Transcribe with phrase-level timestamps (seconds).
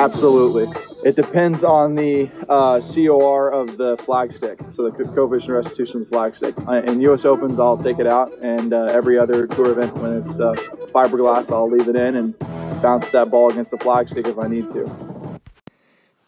[0.00, 0.66] Absolutely.
[1.04, 6.56] It depends on the uh, COR of the flagstick, so the coefficient restitution flagstick.
[6.66, 7.26] Uh, in U.S.
[7.26, 10.54] Opens, I'll take it out, and uh, every other tour event, when it's uh,
[10.86, 12.38] fiberglass, I'll leave it in and
[12.80, 15.40] bounce that ball against the flagstick if I need to.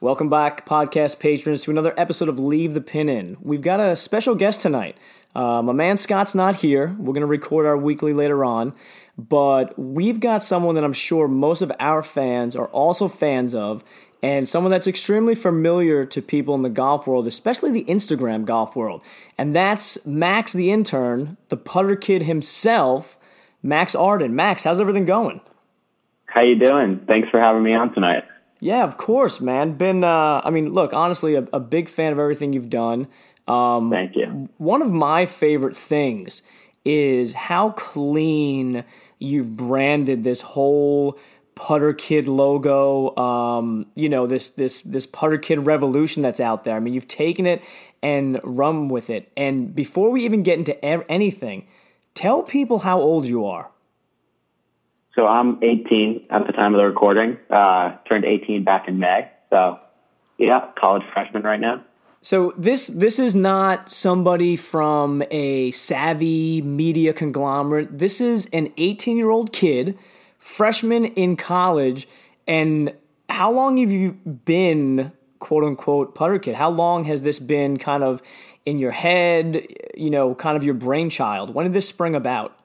[0.00, 3.38] Welcome back, podcast patrons, to another episode of Leave the Pin In.
[3.40, 4.98] We've got a special guest tonight.
[5.34, 6.94] Uh, my man Scott's not here.
[6.98, 8.74] We're going to record our weekly later on.
[9.18, 13.84] But we've got someone that I'm sure most of our fans are also fans of,
[14.22, 18.74] and someone that's extremely familiar to people in the golf world, especially the Instagram golf
[18.74, 19.02] world.
[19.36, 23.18] And that's Max the intern, the putter kid himself,
[23.62, 24.34] Max Arden.
[24.34, 25.40] Max, how's everything going?
[26.26, 27.00] How you doing?
[27.06, 28.24] Thanks for having me on tonight.
[28.60, 29.72] Yeah, of course, man.
[29.72, 33.08] Been, uh, I mean, look, honestly, a, a, big fan of everything you've done.
[33.48, 34.48] Um, Thank you.
[34.56, 36.42] One of my favorite things
[36.84, 38.84] is how clean
[39.18, 41.18] you've branded this whole
[41.54, 46.76] putter kid logo um, you know this this this putter kid revolution that's out there.
[46.76, 47.62] I mean you've taken it
[48.02, 49.30] and run with it.
[49.36, 51.66] And before we even get into anything
[52.14, 53.70] tell people how old you are.
[55.14, 57.36] So i'm 18 at the time of the recording.
[57.50, 59.30] Uh, turned 18 back in may.
[59.50, 59.78] So
[60.38, 61.84] yeah college freshman right now
[62.22, 67.98] so this this is not somebody from a savvy media conglomerate.
[67.98, 69.98] This is an 18-year-old kid,
[70.38, 72.08] freshman in college,
[72.46, 72.94] and
[73.28, 76.54] how long have you been quote unquote putter kid?
[76.54, 78.22] How long has this been kind of
[78.64, 81.52] in your head, you know, kind of your brainchild?
[81.52, 82.56] When did this spring about?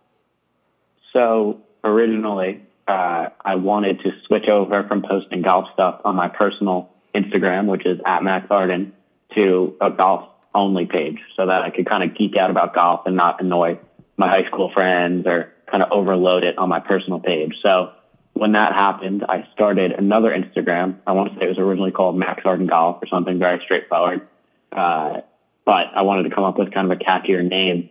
[1.13, 6.91] So originally, uh, I wanted to switch over from posting golf stuff on my personal
[7.15, 8.93] Instagram, which is at Max Arden,
[9.37, 13.01] to a golf only page so that I could kind of geek out about golf
[13.05, 13.79] and not annoy
[14.17, 17.53] my high school friends or kind of overload it on my personal page.
[17.61, 17.91] So
[18.33, 20.97] when that happened, I started another Instagram.
[21.05, 24.27] I want to say it was originally called Max Arden Golf or something very straightforward.
[24.71, 25.21] Uh,
[25.65, 27.89] but I wanted to come up with kind of a catchier name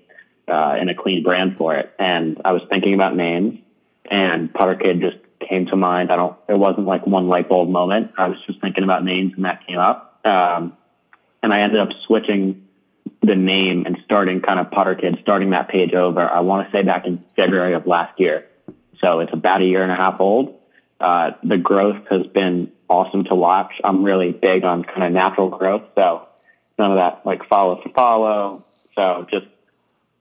[0.48, 1.92] uh, and a clean brand for it.
[1.98, 3.60] And I was thinking about names,
[4.10, 5.16] and Putter Kid just
[5.46, 6.10] came to mind.
[6.10, 6.36] I don't.
[6.48, 8.12] It wasn't like one light bulb moment.
[8.16, 10.20] I was just thinking about names, and that came up.
[10.24, 10.76] Um,
[11.42, 12.66] and I ended up switching
[13.22, 16.20] the name and starting kind of Putter Kid, starting that page over.
[16.20, 18.46] I want to say back in February of last year.
[19.00, 20.58] So it's about a year and a half old.
[21.00, 23.72] Uh, the growth has been awesome to watch.
[23.84, 25.82] I'm really big on kind of natural growth.
[25.94, 26.26] So
[26.78, 28.64] none of that like follow to follow.
[28.94, 29.46] So just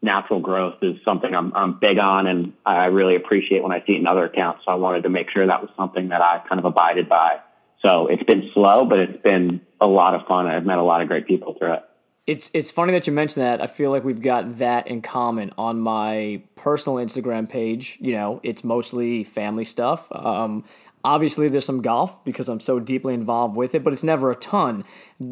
[0.02, 3.94] natural growth is something I'm, I'm big on and I really appreciate when I see
[3.94, 4.64] it in other accounts.
[4.66, 7.40] So I wanted to make sure that was something that I kind of abided by.
[7.86, 10.48] So it's been slow, but it's been a lot of fun.
[10.48, 11.84] I've met a lot of great people through it.
[12.26, 13.62] It's it's funny that you mentioned that.
[13.62, 18.00] I feel like we've got that in common on my personal Instagram page.
[18.02, 20.08] You know, it's mostly family stuff.
[20.12, 20.64] Um,
[21.04, 24.36] obviously, there's some golf because I'm so deeply involved with it, but it's never a
[24.36, 24.84] ton.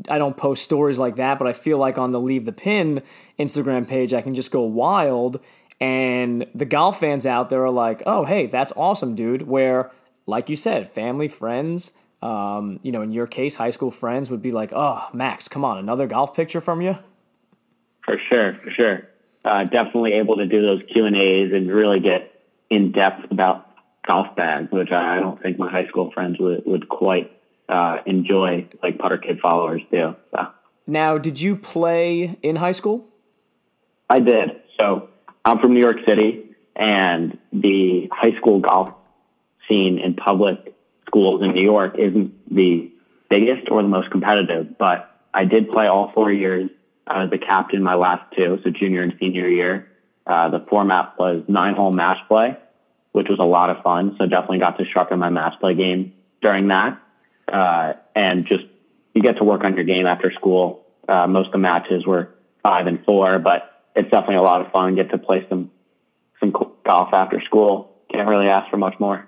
[0.07, 3.01] I don't post stories like that, but I feel like on the Leave the Pin
[3.39, 5.39] Instagram page, I can just go wild.
[5.81, 9.89] And the golf fans out there are like, "Oh, hey, that's awesome, dude." Where,
[10.27, 14.41] like you said, family, friends um, you know, in your case, high school friends would
[14.41, 16.97] be like, "Oh, Max, come on, another golf picture from you."
[18.05, 19.09] For sure, for sure.
[19.43, 23.69] Uh, definitely able to do those Q and A's and really get in depth about
[24.07, 27.29] golf bags, which I don't think my high school friends would would quite
[27.67, 30.15] uh, enjoy, like putter kid followers do.
[30.31, 30.47] So.
[30.87, 33.05] Now, did you play in high school?
[34.09, 34.61] I did.
[34.79, 35.09] So
[35.43, 38.93] I'm from New York City, and the high school golf
[39.67, 40.72] scene in public
[41.13, 42.91] schools in New York isn't the
[43.29, 46.71] biggest or the most competitive, but I did play all four years.
[47.05, 49.89] I was the captain my last two, so junior and senior year.
[50.25, 52.57] Uh, the format was nine hole match play,
[53.11, 54.15] which was a lot of fun.
[54.17, 56.99] So definitely got to sharpen my match play game during that.
[57.51, 58.63] Uh, and just,
[59.13, 60.83] you get to work on your game after school.
[61.07, 64.71] Uh, most of the matches were five and four, but it's definitely a lot of
[64.71, 64.95] fun.
[64.95, 65.69] Get to play some,
[66.39, 67.91] some golf after school.
[68.11, 69.27] Can't really ask for much more.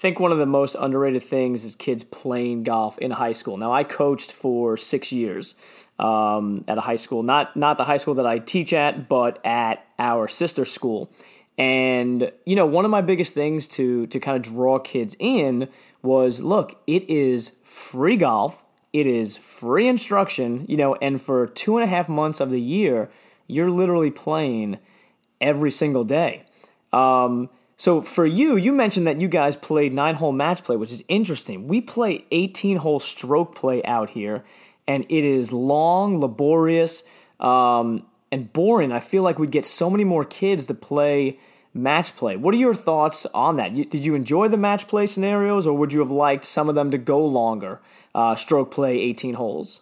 [0.00, 3.58] I think one of the most underrated things is kids playing golf in high school.
[3.58, 5.54] Now, I coached for six years
[5.98, 9.44] um, at a high school, not not the high school that I teach at, but
[9.44, 11.10] at our sister school.
[11.58, 15.68] And you know, one of my biggest things to to kind of draw kids in
[16.00, 18.64] was, look, it is free golf,
[18.94, 22.60] it is free instruction, you know, and for two and a half months of the
[22.62, 23.10] year,
[23.46, 24.78] you're literally playing
[25.42, 26.46] every single day.
[26.90, 27.50] Um,
[27.80, 31.02] so for you, you mentioned that you guys played nine hole match play, which is
[31.08, 31.66] interesting.
[31.66, 34.44] We play 18 hole stroke play out here,
[34.86, 37.04] and it is long, laborious,
[37.40, 38.92] um, and boring.
[38.92, 41.38] I feel like we'd get so many more kids to play
[41.72, 42.36] match play.
[42.36, 43.72] What are your thoughts on that?
[43.72, 46.90] Did you enjoy the match play scenarios, or would you have liked some of them
[46.90, 47.80] to go longer,
[48.14, 49.80] uh, stroke play, 18 holes?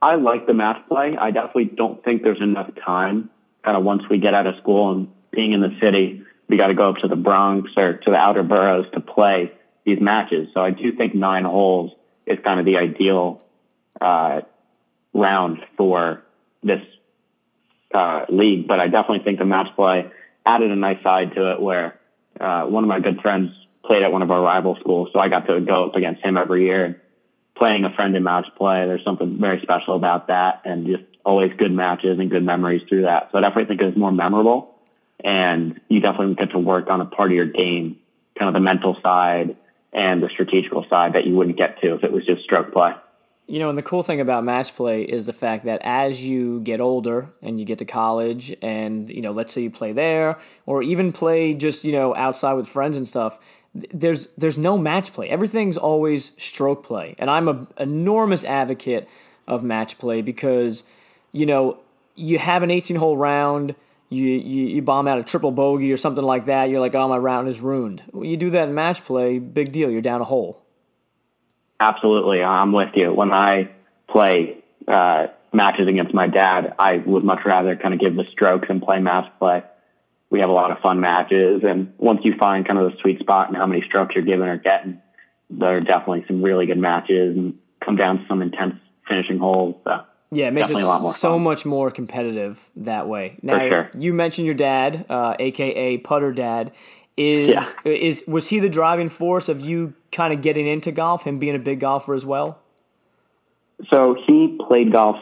[0.00, 1.14] I like the match play.
[1.14, 3.28] I definitely don't think there's enough time.
[3.62, 6.68] Kind of once we get out of school and being in the city, we got
[6.68, 9.52] to go up to the Bronx or to the outer boroughs to play
[9.84, 10.48] these matches.
[10.54, 11.92] So I do think nine holes
[12.26, 13.42] is kind of the ideal
[14.00, 14.42] uh,
[15.12, 16.22] round for
[16.62, 16.82] this
[17.94, 18.66] uh, league.
[18.66, 20.10] But I definitely think the match play
[20.44, 21.98] added a nice side to it where
[22.40, 23.50] uh, one of my good friends
[23.84, 26.36] played at one of our rival schools, so I got to go up against him
[26.36, 27.02] every year.
[27.56, 31.52] Playing a friend in match play, there's something very special about that, and just always
[31.56, 33.28] good matches and good memories through that.
[33.30, 34.73] So I definitely think it's more memorable,
[35.24, 37.98] and you definitely get to work on a part of your game,
[38.38, 39.56] kind of the mental side
[39.92, 42.92] and the strategical side that you wouldn't get to if it was just stroke play.
[43.46, 46.60] You know, and the cool thing about match play is the fact that as you
[46.60, 50.38] get older and you get to college, and you know, let's say you play there,
[50.66, 53.38] or even play just you know outside with friends and stuff.
[53.74, 55.28] There's there's no match play.
[55.28, 59.08] Everything's always stroke play, and I'm an enormous advocate
[59.46, 60.84] of match play because
[61.32, 61.80] you know
[62.14, 63.74] you have an 18 hole round.
[64.14, 66.70] You, you, you bomb out a triple bogey or something like that.
[66.70, 68.02] You're like, oh, my round is ruined.
[68.14, 69.90] You do that in match play, big deal.
[69.90, 70.62] You're down a hole.
[71.80, 73.12] Absolutely, I'm with you.
[73.12, 73.70] When I
[74.08, 78.68] play uh, matches against my dad, I would much rather kind of give the strokes
[78.70, 79.62] and play match play.
[80.30, 83.20] We have a lot of fun matches, and once you find kind of the sweet
[83.20, 85.00] spot and how many strokes you're giving or getting,
[85.50, 88.74] there are definitely some really good matches and come down to some intense
[89.06, 89.76] finishing holes.
[89.84, 90.00] So
[90.34, 91.42] yeah, it makes it so fun.
[91.42, 93.38] much more competitive that way.
[93.42, 93.90] Now, sure.
[93.96, 96.72] you mentioned your dad, uh, aka Putter Dad.
[97.16, 97.92] Is yeah.
[97.92, 101.22] is was he the driving force of you kind of getting into golf?
[101.22, 102.58] Him being a big golfer as well.
[103.90, 105.16] So he played golf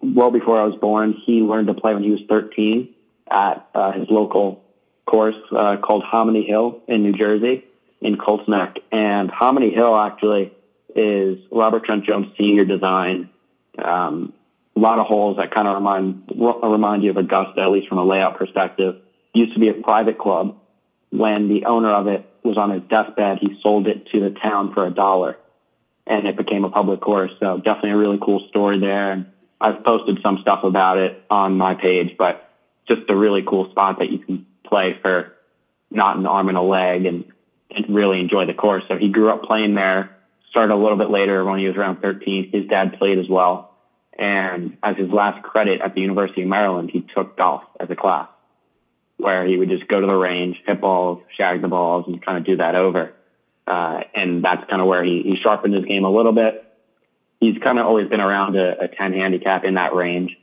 [0.00, 1.14] well before I was born.
[1.24, 2.92] He learned to play when he was 13
[3.30, 4.62] at uh, his local
[5.06, 7.64] course uh, called Hominy Hill in New Jersey
[8.00, 8.76] in Colts Neck.
[8.90, 10.52] And Hominy Hill actually
[10.94, 13.30] is Robert Trent Jones Senior design.
[13.78, 14.32] Um,
[14.74, 17.98] a lot of holes that kind of remind remind you of Augusta, at least from
[17.98, 18.96] a layout perspective.
[19.34, 20.56] Used to be a private club
[21.12, 24.72] when the owner of it was on his deathbed, he sold it to the town
[24.72, 25.36] for a dollar
[26.06, 27.30] and it became a public course.
[27.38, 29.12] So definitely a really cool story there.
[29.12, 29.26] And
[29.60, 32.48] I've posted some stuff about it on my page, but
[32.88, 35.34] just a really cool spot that you can play for
[35.90, 37.24] not an arm and a leg and,
[37.70, 38.82] and really enjoy the course.
[38.88, 40.11] So he grew up playing there,
[40.52, 42.50] started a little bit later when he was around 13.
[42.52, 43.74] His dad played as well.
[44.18, 47.96] And as his last credit at the University of Maryland, he took golf as a
[47.96, 48.28] class
[49.16, 52.38] where he would just go to the range, hit balls, shag the balls, and kind
[52.38, 53.14] of do that over.
[53.66, 56.64] Uh, and that's kind of where he, he sharpened his game a little bit.
[57.40, 60.36] He's kind of always been around a, a 10 handicap in that range.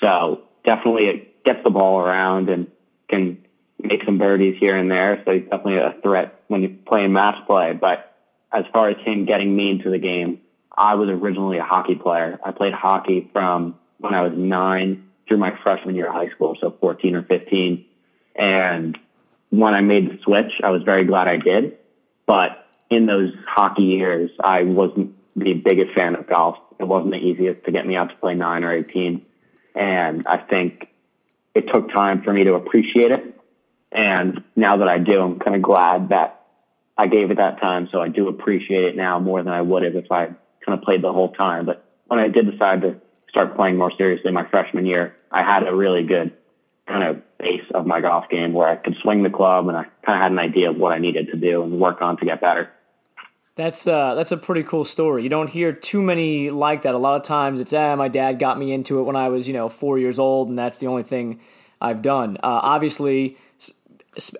[0.00, 2.68] So definitely it gets the ball around and
[3.08, 3.38] can
[3.82, 5.22] make some birdies here and there.
[5.24, 7.72] So he's definitely a threat when you play playing match play.
[7.72, 8.09] But
[8.52, 10.40] as far as him getting me into the game,
[10.76, 12.38] I was originally a hockey player.
[12.44, 16.56] I played hockey from when I was nine through my freshman year of high school,
[16.60, 17.84] so 14 or 15.
[18.34, 18.98] And
[19.50, 21.76] when I made the switch, I was very glad I did.
[22.26, 26.58] But in those hockey years, I wasn't the biggest fan of golf.
[26.78, 29.24] It wasn't the easiest to get me out to play nine or 18.
[29.74, 30.88] And I think
[31.54, 33.40] it took time for me to appreciate it.
[33.92, 36.39] And now that I do, I'm kind of glad that
[37.00, 37.88] I gave it that time.
[37.90, 40.82] So I do appreciate it now more than I would have if I kind of
[40.82, 41.64] played the whole time.
[41.64, 45.66] But when I did decide to start playing more seriously my freshman year, I had
[45.66, 46.34] a really good
[46.86, 49.84] kind of base of my golf game where I could swing the club and I
[50.04, 52.26] kind of had an idea of what I needed to do and work on to
[52.26, 52.68] get better.
[53.54, 55.22] That's uh, that's a pretty cool story.
[55.22, 56.94] You don't hear too many like that.
[56.94, 59.48] A lot of times it's ah, my dad got me into it when I was
[59.48, 61.40] you know four years old, and that's the only thing
[61.80, 62.36] I've done.
[62.36, 63.36] Uh, obviously,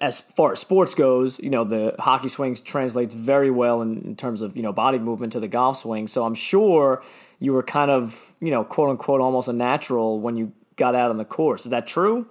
[0.01, 4.17] as far as sports goes, you know the hockey swing translates very well in, in
[4.17, 6.09] terms of you know body movement to the golf swing.
[6.09, 7.03] So I'm sure
[7.39, 11.11] you were kind of you know quote unquote almost a natural when you got out
[11.11, 11.65] on the course.
[11.65, 12.27] Is that true?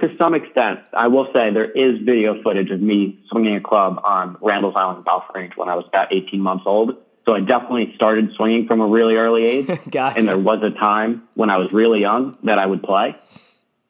[0.00, 4.00] to some extent, I will say there is video footage of me swinging a club
[4.02, 6.96] on Randall's Island Golf Range when I was about 18 months old.
[7.26, 9.66] So I definitely started swinging from a really early age.
[9.90, 10.18] gotcha.
[10.18, 13.14] And there was a time when I was really young that I would play.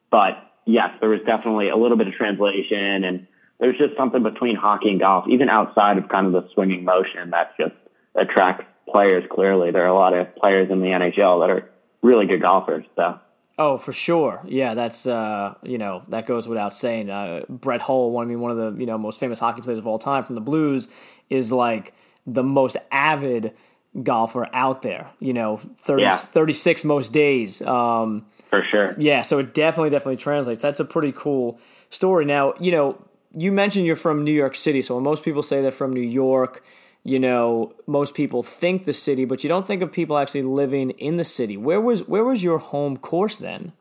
[0.09, 3.27] But yes, there was definitely a little bit of translation and
[3.59, 7.29] there's just something between hockey and golf, even outside of kind of the swinging motion
[7.29, 7.75] that just
[8.15, 9.71] attracts players clearly.
[9.71, 11.69] There are a lot of players in the NHL that are
[12.01, 12.85] really good golfers.
[12.95, 13.19] So
[13.57, 14.41] Oh, for sure.
[14.47, 17.11] Yeah, that's uh, you know that goes without saying.
[17.11, 19.77] Uh, Brett Hull, one I mean, one of the you know most famous hockey players
[19.77, 20.87] of all time from the Blues,
[21.29, 21.93] is like
[22.25, 23.53] the most avid
[24.01, 25.11] golfer out there.
[25.19, 26.15] You know, 30, yeah.
[26.15, 27.61] 36 most days.
[27.61, 28.93] Um, for sure.
[28.99, 30.61] Yeah, so it definitely definitely translates.
[30.61, 32.25] That's a pretty cool story.
[32.25, 33.01] Now, you know,
[33.33, 36.01] you mentioned you're from New York City, so when most people say they're from New
[36.01, 36.63] York,
[37.03, 40.91] you know, most people think the city, but you don't think of people actually living
[40.91, 41.57] in the city.
[41.57, 43.71] Where was where was your home course then?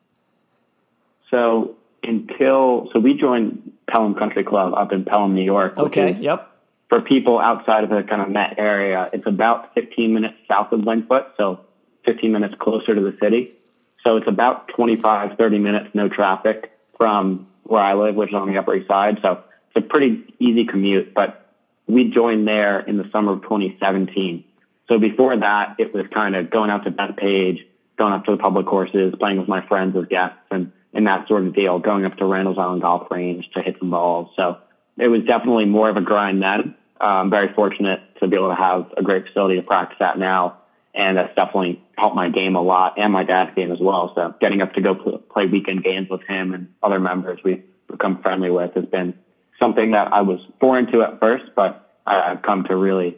[1.31, 5.77] So until so we joined Pelham Country Club up in Pelham, New York.
[5.77, 6.13] Okay.
[6.13, 6.47] Yep.
[6.89, 10.85] For people outside of the kind of Met area, it's about 15 minutes south of
[10.85, 11.61] Winged Foot, so
[12.05, 13.55] 15 minutes closer to the city.
[14.05, 18.51] So it's about 25, 30 minutes, no traffic from where I live, which is on
[18.51, 19.19] the Upper East Side.
[19.23, 19.43] So
[19.75, 21.15] it's a pretty easy commute.
[21.15, 21.55] But
[21.87, 24.45] we joined there in the summer of 2017.
[24.89, 27.59] So before that, it was kind of going out to Bethpage,
[27.97, 31.29] going up to the public courses, playing with my friends as guests, and and that
[31.29, 34.31] sort of deal, going up to Randall's Island Golf Range to hit some balls.
[34.35, 34.59] So
[34.99, 36.75] it was definitely more of a grind then.
[37.01, 40.19] Uh, I'm very fortunate to be able to have a great facility to practice at
[40.19, 40.59] now.
[40.95, 44.13] And that's definitely helped my game a lot and my dad's game as well.
[44.15, 44.95] So getting up to go
[45.31, 49.15] play weekend games with him and other members we've become friendly with has been
[49.61, 53.17] something that I was foreign to at first, but I've come to really,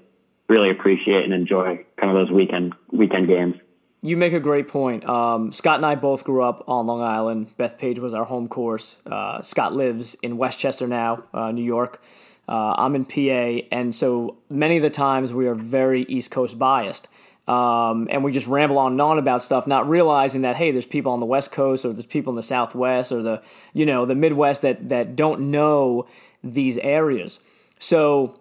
[0.48, 3.56] really appreciate and enjoy kind of those weekend, weekend games.
[4.04, 5.08] You make a great point.
[5.08, 7.54] Um, Scott and I both grew up on Long Island.
[7.56, 8.98] Bethpage was our home course.
[9.06, 12.02] Uh, Scott lives in Westchester now, uh, New York.
[12.48, 16.58] Uh, I'm in PA, and so many of the times we are very East Coast
[16.58, 17.08] biased.
[17.48, 20.86] Um, and we just ramble on and on about stuff, not realizing that hey, there's
[20.86, 24.06] people on the West Coast or there's people in the Southwest or the you know
[24.06, 26.06] the Midwest that that don't know
[26.44, 27.40] these areas.
[27.78, 28.38] So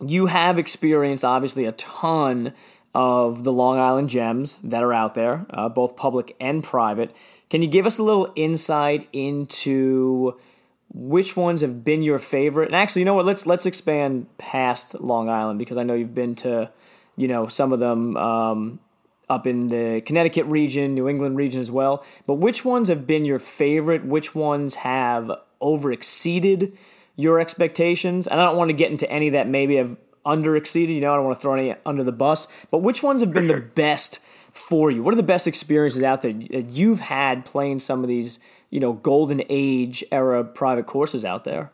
[0.00, 2.54] you have experienced obviously a ton
[2.94, 7.14] of the Long Island gems that are out there, uh, both public and private.
[7.50, 10.38] Can you give us a little insight into
[10.92, 12.66] which ones have been your favorite?
[12.66, 13.26] And actually, you know what?
[13.26, 16.70] Let's let's expand past Long Island because I know you've been to,
[17.16, 18.80] you know, some of them um,
[19.28, 22.04] up in the Connecticut region, New England region as well.
[22.26, 24.04] But which ones have been your favorite?
[24.04, 26.76] Which ones have over exceeded
[27.16, 28.26] your expectations?
[28.26, 30.94] And I don't want to get into any that maybe have under exceeded.
[30.94, 32.48] You know, I don't want to throw any under the bus.
[32.70, 34.20] But which ones have been the best
[34.52, 35.02] for you?
[35.02, 38.38] What are the best experiences out there that you've had playing some of these,
[38.70, 41.72] you know, golden age era private courses out there?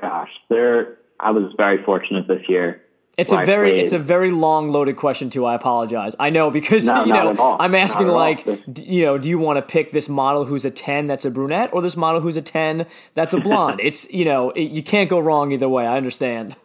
[0.00, 0.98] Gosh, there.
[1.18, 2.82] I was very fortunate this year.
[3.16, 5.46] It's a very it's a very long loaded question too.
[5.46, 6.14] I apologize.
[6.20, 8.46] I know because no, you know I'm asking like
[8.84, 11.72] you know do you want to pick this model who's a 10 that's a brunette
[11.72, 13.80] or this model who's a 10 that's a blonde?
[13.82, 15.86] it's you know it, you can't go wrong either way.
[15.86, 16.56] I understand.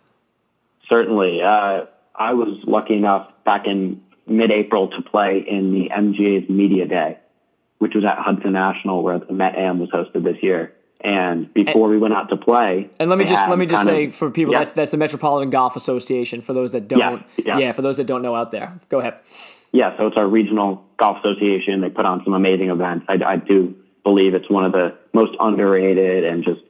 [0.89, 1.41] Certainly.
[1.41, 6.85] Uh, I was lucky enough back in mid April to play in the MGA's Media
[6.85, 7.17] Day,
[7.77, 10.73] which was at Hudson National, where the Met Am was hosted this year.
[11.03, 13.85] And before and, we went out to play, and let me just let me just
[13.85, 14.59] say of, for people yeah.
[14.59, 16.41] that's that's the Metropolitan Golf Association.
[16.41, 17.57] For those that don't, yeah, yeah.
[17.57, 19.15] yeah, for those that don't know out there, go ahead.
[19.71, 21.81] Yeah, so it's our regional golf association.
[21.81, 23.05] They put on some amazing events.
[23.07, 26.61] I, I do believe it's one of the most underrated and just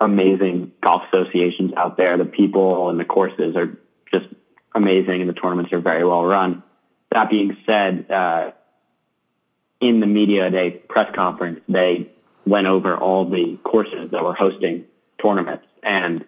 [0.00, 2.18] amazing golf associations out there.
[2.18, 3.78] The people and the courses are
[4.12, 4.26] just
[4.74, 6.62] amazing, and the tournaments are very well run.
[7.10, 8.52] That being said, uh,
[9.80, 12.12] in the media day press conference, they
[12.50, 14.84] went over all the courses that were hosting
[15.22, 16.24] tournaments, and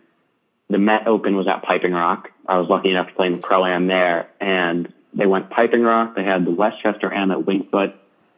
[0.71, 2.31] the Met Open was at Piping Rock.
[2.47, 5.83] I was lucky enough to play in the pro am there, and they went Piping
[5.83, 6.15] Rock.
[6.17, 7.95] They had the Westchester Am at Winged Foot.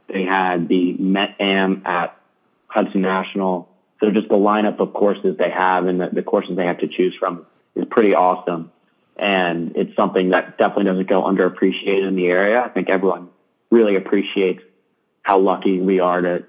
[0.09, 2.19] They had the Met Am at
[2.67, 3.69] Hudson National
[4.05, 6.88] so just the lineup of courses they have and the, the courses they have to
[6.88, 8.71] choose from is pretty awesome.
[9.17, 12.61] And it's something that definitely doesn't go underappreciated in the area.
[12.61, 13.31] I think everyone
[13.71, 14.62] really appreciates
[15.23, 16.45] how lucky we are to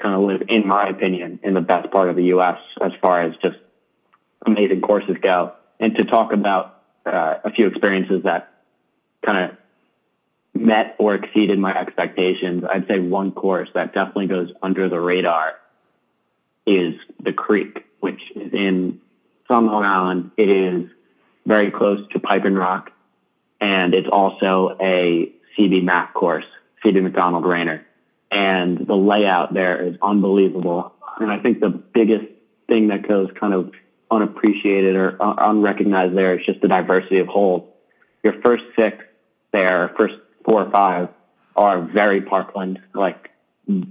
[0.00, 2.58] kind of live, in my opinion, in the best part of the U.S.
[2.80, 3.56] as far as just
[4.44, 5.52] amazing courses go.
[5.80, 8.52] And to talk about uh, a few experiences that
[9.24, 9.56] kind of
[10.54, 15.54] met or exceeded my expectations, I'd say one course that definitely goes under the radar
[16.66, 19.00] is the creek, which is in
[19.46, 20.30] from Long Island.
[20.36, 20.90] It is
[21.46, 22.90] very close to Piping Rock,
[23.60, 26.44] and it's also a CB Mac course,
[26.84, 27.86] CB Macdonald Raynor.
[28.30, 30.92] And the layout there is unbelievable.
[31.18, 32.26] And I think the biggest
[32.66, 33.72] thing that goes kind of
[34.10, 37.68] unappreciated or unrecognized there is just the diversity of holes.
[38.22, 39.04] Your first six
[39.52, 40.14] there, first
[40.44, 41.08] four or five,
[41.54, 43.30] are very parkland, like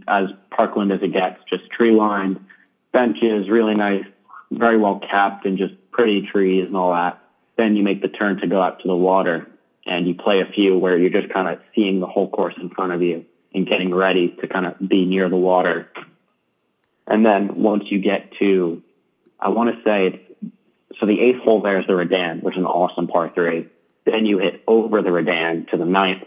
[0.08, 2.46] as parkland as it gets, just tree lined,
[2.92, 4.06] benches, really nice,
[4.52, 7.20] very well capped and just pretty trees and all that.
[7.58, 9.48] Then you make the turn to go out to the water
[9.86, 12.70] and you play a few where you're just kind of seeing the whole course in
[12.70, 13.26] front of you
[13.56, 15.90] and getting ready to kind of be near the water.
[17.08, 18.84] And then once you get to,
[19.40, 20.52] I want to say it's,
[21.00, 23.68] so the eighth hole there is the Redan, which is an awesome par three.
[24.06, 26.24] Then you hit over the Redan to the ninth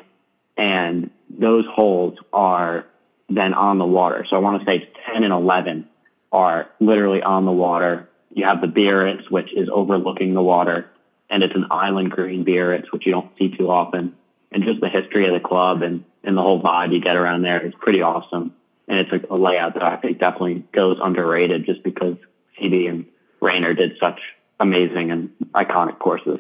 [0.57, 2.87] and those holes are
[3.29, 4.27] then on the water.
[4.29, 5.89] So I want to say 10 and 11
[6.33, 8.09] are literally on the water.
[8.33, 10.91] You have the Biarritz, which is overlooking the water,
[11.31, 14.15] and it's an island green Biarritz, which you don't see too often.
[14.51, 17.41] And just the history of the club and, and the whole vibe you get around
[17.41, 18.55] there is pretty awesome.
[18.87, 22.17] And it's a, a layout that I think definitely goes underrated just because
[22.61, 23.07] CB and
[23.41, 24.21] Raynor did such
[24.61, 26.39] amazing and iconic courses.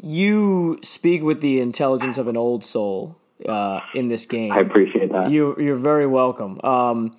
[0.00, 3.16] You speak with the intelligence of an old soul
[3.48, 4.52] uh, in this game.
[4.52, 5.30] I appreciate that.
[5.30, 6.60] You, you're very welcome.
[6.62, 7.16] Um,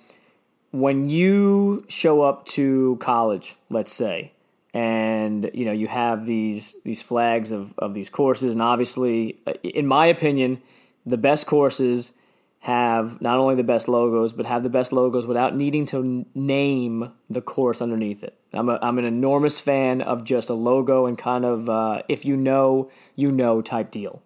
[0.70, 4.32] when you show up to college, let's say,
[4.72, 9.54] and you know you have these these flags of, of these courses, and obviously, uh,
[9.62, 10.60] in my opinion,
[11.08, 12.12] the best courses
[12.60, 17.12] have not only the best logos, but have the best logos without needing to name
[17.30, 18.36] the course underneath it.
[18.52, 22.24] I'm, a, I'm an enormous fan of just a logo and kind of uh, if
[22.24, 24.22] you know, you know type deal.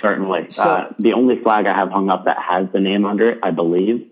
[0.00, 0.50] Certainly.
[0.50, 3.38] So, uh, the only flag I have hung up that has the name under it,
[3.42, 4.06] I believe,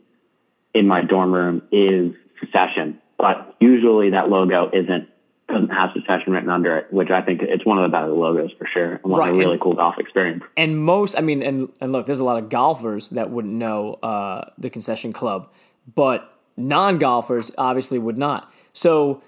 [0.74, 3.00] in my dorm room is Secession.
[3.18, 5.08] But usually that logo isn't
[5.48, 8.50] doesn't have Secession written under it, which I think it's one of the better logos
[8.58, 9.30] for sure, and one right.
[9.30, 10.42] of a really and, cool golf experience.
[10.56, 13.94] And most, I mean, and and look, there's a lot of golfers that wouldn't know
[13.94, 15.48] uh, the Concession Club,
[15.94, 18.50] but non golfers obviously would not.
[18.72, 19.22] So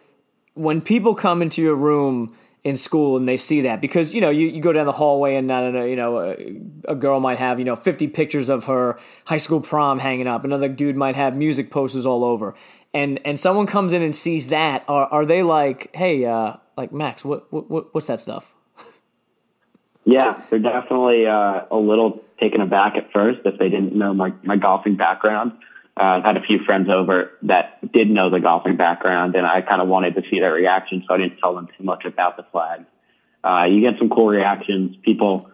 [0.55, 2.35] when people come into your room
[2.65, 5.37] in school and they see that because you know you, you go down the hallway
[5.37, 8.49] and I don't know you know a, a, girl might have you know 50 pictures
[8.49, 12.57] of her high school prom hanging up another dude might have music posters all over
[12.95, 16.93] and and someone comes in and sees that are are they like hey uh like
[16.93, 18.55] Max what what what's that stuff
[20.05, 24.33] yeah they're definitely uh, a little taken aback at first if they didn't know my
[24.43, 25.53] my golfing background
[25.99, 29.63] uh, I've had a few friends over that did know the golfing background, and I
[29.63, 32.37] kind of wanted to see their reaction, so I didn't tell them too much about
[32.37, 32.85] the flag.
[33.43, 34.97] Uh, you get some cool reactions.
[35.03, 35.51] People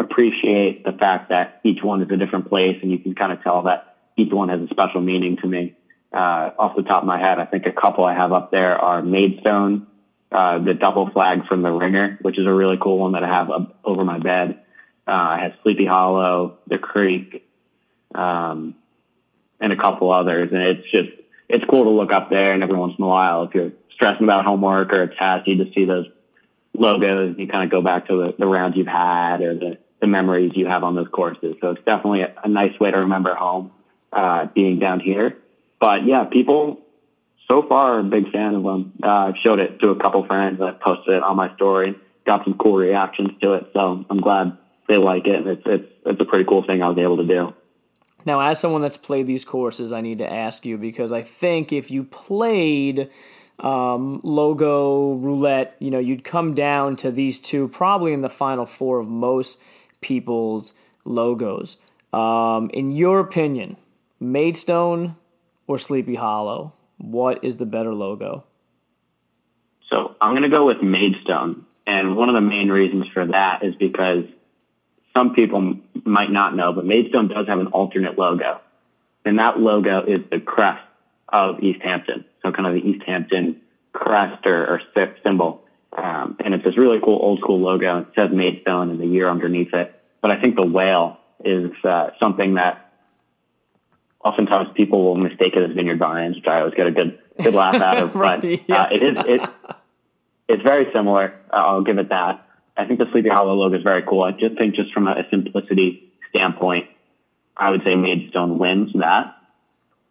[0.00, 3.40] appreciate the fact that each one is a different place, and you can kind of
[3.44, 5.76] tell that each one has a special meaning to me.
[6.14, 8.78] Uh, off the top of my head, I think a couple I have up there
[8.78, 9.88] are Maidstone,
[10.30, 13.28] uh, the double flag from the Ringer, which is a really cool one that I
[13.28, 14.60] have up over my bed.
[15.08, 17.44] Uh, I have Sleepy Hollow, the Creek,
[18.14, 18.76] um,
[19.60, 20.50] and a couple others.
[20.52, 21.08] And it's just,
[21.48, 24.22] it's cool to look up there and every once in a while, if you're stressing
[24.22, 26.06] about homework or a test, you just see those
[26.74, 29.78] logos and you kind of go back to the, the rounds you've had or the,
[30.00, 31.56] the memories you have on those courses.
[31.60, 33.72] So it's definitely a, a nice way to remember home,
[34.12, 35.38] uh, being down here.
[35.84, 36.80] But yeah, people
[37.46, 38.94] so far are a big fan of them.
[39.02, 41.94] Uh, I've showed it to a couple friends that posted it on my story,
[42.24, 43.68] got some cool reactions to it.
[43.74, 44.56] So I'm glad
[44.88, 45.46] they like it.
[45.46, 47.52] It's, it's, it's a pretty cool thing I was able to do.
[48.24, 51.70] Now, as someone that's played these courses, I need to ask you because I think
[51.70, 53.10] if you played
[53.58, 58.64] um, logo roulette, you know, you'd come down to these two probably in the final
[58.64, 59.60] four of most
[60.00, 60.72] people's
[61.04, 61.76] logos.
[62.10, 63.76] Um, in your opinion,
[64.18, 65.16] Maidstone
[65.66, 68.44] or Sleepy Hollow, what is the better logo?
[69.90, 71.66] So I'm going to go with Maidstone.
[71.86, 74.24] And one of the main reasons for that is because
[75.16, 78.60] some people might not know, but Maidstone does have an alternate logo.
[79.24, 80.82] And that logo is the crest
[81.28, 82.24] of East Hampton.
[82.42, 83.60] So kind of the East Hampton
[83.92, 84.80] crest or, or
[85.22, 85.62] symbol.
[85.96, 88.00] Um, and it's this really cool old school logo.
[88.00, 89.94] It says Maidstone and the year underneath it.
[90.20, 92.83] But I think the whale is uh, something that
[94.24, 97.54] oftentimes people will mistake it as Vineyard Vines, which I always get a good good
[97.54, 98.14] laugh out of.
[98.14, 98.82] right, but yeah.
[98.82, 99.50] uh, it is it,
[100.48, 101.34] it's very similar.
[101.50, 102.46] I'll give it that.
[102.76, 104.22] I think the Sleepy Hollow logo is very cool.
[104.22, 106.88] I just think just from a simplicity standpoint,
[107.56, 109.36] I would say Maidstone wins that.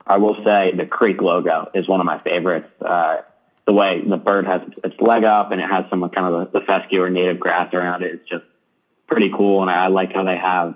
[0.05, 2.69] I will say the Creek logo is one of my favorites.
[2.81, 3.17] Uh,
[3.65, 6.59] the way the bird has its leg up and it has some kind of the,
[6.59, 8.15] the fescue or native grass around it.
[8.15, 8.43] It's just
[9.07, 9.61] pretty cool.
[9.61, 10.75] And I, I like how they have,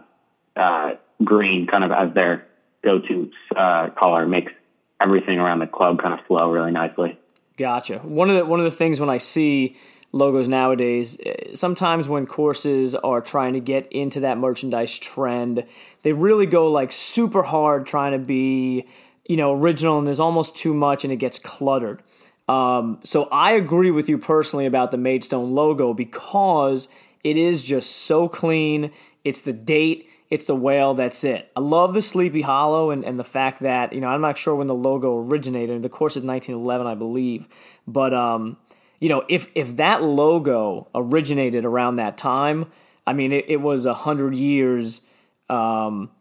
[0.56, 0.92] uh,
[1.24, 2.46] green kind of as their
[2.88, 4.26] go-to, uh, color.
[4.26, 4.54] Makes
[5.02, 7.20] everything around the club kind of flow really nicely.
[7.58, 8.00] Gotcha.
[8.00, 9.78] One of the, one of the things when I see,
[10.12, 11.18] logos nowadays.
[11.26, 15.66] Eh, sometimes when courses are trying to get into that merchandise trend,
[16.04, 18.86] they really go like super hard trying to be,
[19.28, 22.02] you know, original and there's almost too much and it gets cluttered.
[22.48, 26.88] Um, so I agree with you personally about the Maidstone logo because
[27.24, 28.92] it is just so clean.
[29.26, 31.52] It's the date, it's the whale, that's it.
[31.56, 34.56] I love the Sleepy Hollow and, and the fact that, you know, I'm not sure
[34.56, 35.82] when the logo originated.
[35.84, 37.48] The course is 1911, I believe.
[37.88, 38.58] But um,
[39.00, 42.72] you know, if if that logo originated around that time,
[43.06, 45.02] I mean, it, it was a hundred years,
[45.50, 46.12] um,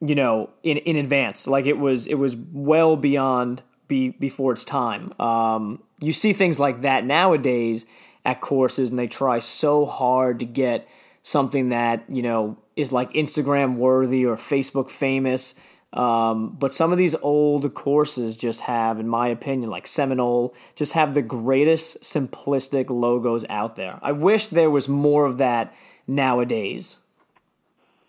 [0.00, 1.46] you know, in in advance.
[1.46, 5.12] Like it was it was well beyond be before its time.
[5.20, 7.86] Um, you see things like that nowadays
[8.24, 10.88] at courses, and they try so hard to get
[11.22, 15.54] something that you know is like Instagram worthy or Facebook famous.
[15.92, 20.92] Um, but some of these old courses just have, in my opinion, like Seminole, just
[20.92, 23.98] have the greatest simplistic logos out there.
[24.02, 25.74] I wish there was more of that
[26.06, 26.98] nowadays.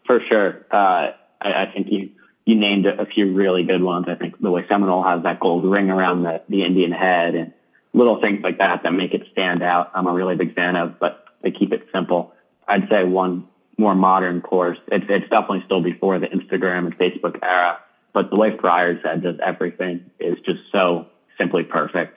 [0.05, 0.65] For sure.
[0.71, 2.11] Uh, I, I, think you,
[2.45, 4.07] you named a few really good ones.
[4.09, 7.53] I think the way Seminole has that gold ring around the, the Indian head and
[7.93, 10.99] little things like that that make it stand out, I'm a really big fan of,
[10.99, 12.33] but they keep it simple.
[12.67, 13.47] I'd say one
[13.79, 14.77] more modern course.
[14.87, 17.79] It's, it's definitely still before the Instagram and Facebook era,
[18.13, 22.15] but the way Friars Head does everything is just so simply perfect.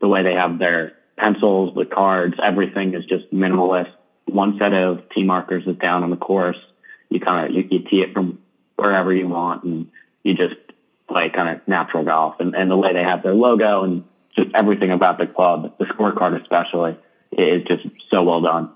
[0.00, 3.90] The way they have their pencils, the cards, everything is just minimalist.
[4.26, 6.58] One set of tee markers is down on the course.
[7.08, 8.38] You kind of, you, you tee it from
[8.76, 9.90] wherever you want and
[10.22, 10.54] you just
[11.08, 14.04] play kind of natural golf and, and the way they have their logo and
[14.36, 16.98] just everything about the club, the scorecard especially,
[17.32, 18.70] is just so well done.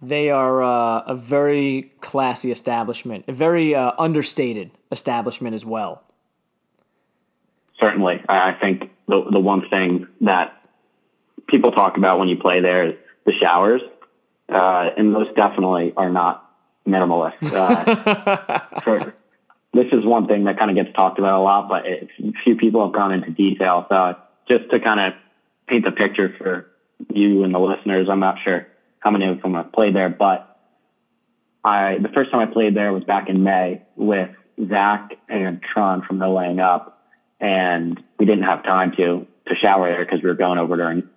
[0.00, 6.04] They are uh, a very classy establishment, a very uh, understated establishment as well.
[7.80, 10.52] Certainly, I think the the one thing that
[11.48, 13.80] people talk about when you play there is the showers,
[14.48, 16.48] uh, and those definitely are not
[16.86, 17.52] minimalist.
[17.52, 19.14] Uh, for,
[19.74, 22.08] this is one thing that kind of gets talked about a lot, but it,
[22.44, 23.86] few people have gone into detail.
[23.88, 24.16] So
[24.48, 25.12] just to kind of
[25.66, 26.66] paint the picture for
[27.12, 28.66] you and the listeners, I'm not sure
[29.00, 30.58] how in from have played there, but
[31.64, 34.30] I the first time I played there was back in May with
[34.68, 37.02] Zac and Tron from No Laying Up,
[37.40, 40.90] and we didn't have time to to shower there because we were going over there
[40.90, 41.08] and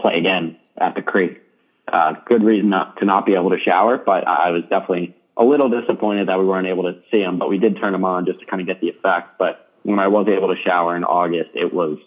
[0.00, 1.40] play again at the creek.
[1.86, 5.44] Uh, good reason not to not be able to shower, but I was definitely a
[5.44, 7.38] little disappointed that we weren't able to see them.
[7.38, 9.38] But we did turn them on just to kind of get the effect.
[9.38, 11.98] But when I was able to shower in August, it was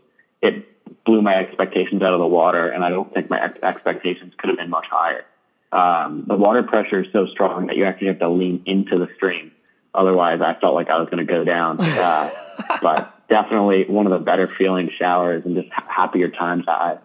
[0.42, 0.68] it
[1.06, 4.50] blew my expectations out of the water, and I don't think my ex- expectations could
[4.50, 5.26] have been much higher.
[5.72, 9.08] Um, the water pressure is so strong that you actually have to lean into the
[9.16, 9.52] stream.
[9.94, 11.80] Otherwise, I felt like I was going to go down.
[12.02, 12.30] Uh,
[12.82, 16.98] but definitely one of the better feeling showers and just happier times I,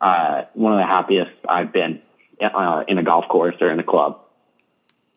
[0.00, 2.00] uh, one of the happiest I've been
[2.40, 4.20] uh, in a golf course or in a club.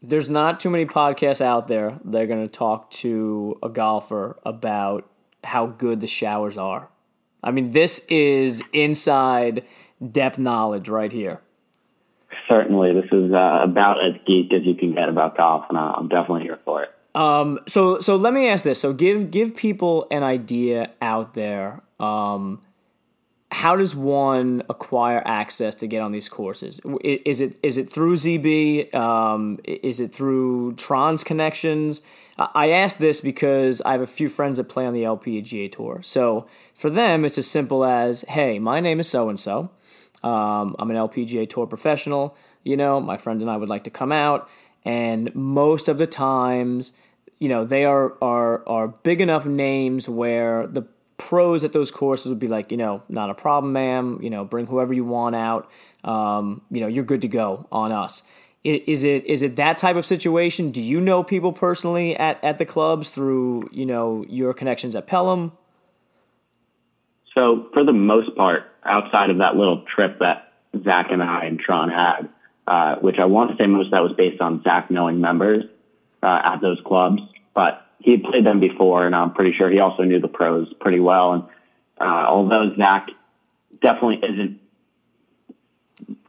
[0.01, 4.38] There's not too many podcasts out there that are going to talk to a golfer
[4.43, 5.10] about
[5.43, 6.89] how good the showers are.
[7.43, 9.63] I mean, this is inside
[10.12, 11.41] depth knowledge right here.
[12.47, 16.08] Certainly, this is uh, about as geek as you can get about golf, and I'm
[16.08, 16.89] definitely here for it.
[17.13, 18.80] Um, so, so let me ask this.
[18.80, 21.82] So, give give people an idea out there.
[21.99, 22.62] Um,
[23.51, 26.80] how does one acquire access to get on these courses?
[27.04, 28.93] Is it is it through ZB?
[28.95, 32.01] Um, is it through Tron's connections?
[32.56, 36.01] I ask this because I have a few friends that play on the LPGA tour.
[36.04, 39.69] So for them, it's as simple as, "Hey, my name is so and so.
[40.23, 42.36] I'm an LPGA tour professional.
[42.63, 44.47] You know, my friend and I would like to come out."
[44.86, 46.93] And most of the times,
[47.39, 50.84] you know, they are are are big enough names where the
[51.17, 54.19] pros at those courses would be like, you know, not a problem, ma'am.
[54.21, 55.69] You know, bring whoever you want out.
[56.04, 58.23] Um, you know, you're good to go on us.
[58.63, 60.69] Is it is it that type of situation?
[60.69, 65.08] Do you know people personally at, at the clubs through you know your connections at
[65.08, 65.54] Pelham?
[67.34, 71.60] So for the most part, outside of that little trip that Zac and I and
[71.60, 72.30] Tron had,
[72.67, 75.63] uh, which I want to say most of that was based on Zac knowing members
[76.21, 77.21] uh, at those clubs,
[77.56, 80.71] but he had played them before, and I'm pretty sure he also knew the pros
[80.80, 81.34] pretty well.
[81.34, 81.43] And
[82.00, 83.10] uh, although Zac
[83.82, 84.61] definitely isn't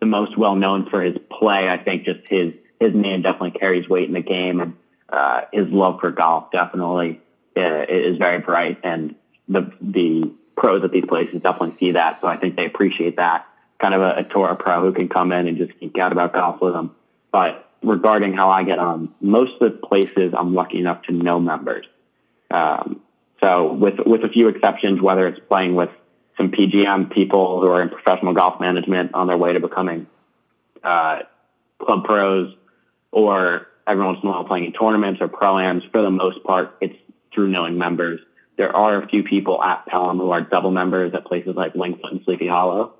[0.01, 1.69] the most well known for his play.
[1.69, 4.75] I think just his his name definitely carries weight in the game, and
[5.09, 7.21] uh, his love for golf definitely
[7.57, 8.81] uh, is very bright.
[8.83, 9.15] And
[9.49, 13.47] the the pros at these places definitely see that, so I think they appreciate that.
[13.81, 16.33] Kind of a, a tour pro who can come in and just geek out about
[16.33, 16.95] golf with them.
[17.33, 21.41] But regarding how I get on, most of the places I'm lucky enough to know
[21.41, 21.87] members.
[22.51, 23.01] Um,
[23.43, 25.91] so with with a few exceptions, whether it's playing with
[26.37, 30.07] some PGM people who are in professional golf management on their way to becoming
[30.83, 31.21] uh,
[31.79, 32.55] club pros,
[33.11, 35.83] or every once in playing in tournaments or pro-ams.
[35.92, 36.97] For the most part, it's
[37.35, 38.21] through knowing members.
[38.57, 42.01] There are a few people at Pelham who are double members at places like Winged
[42.01, 42.95] Foot and Sleepy Hollow.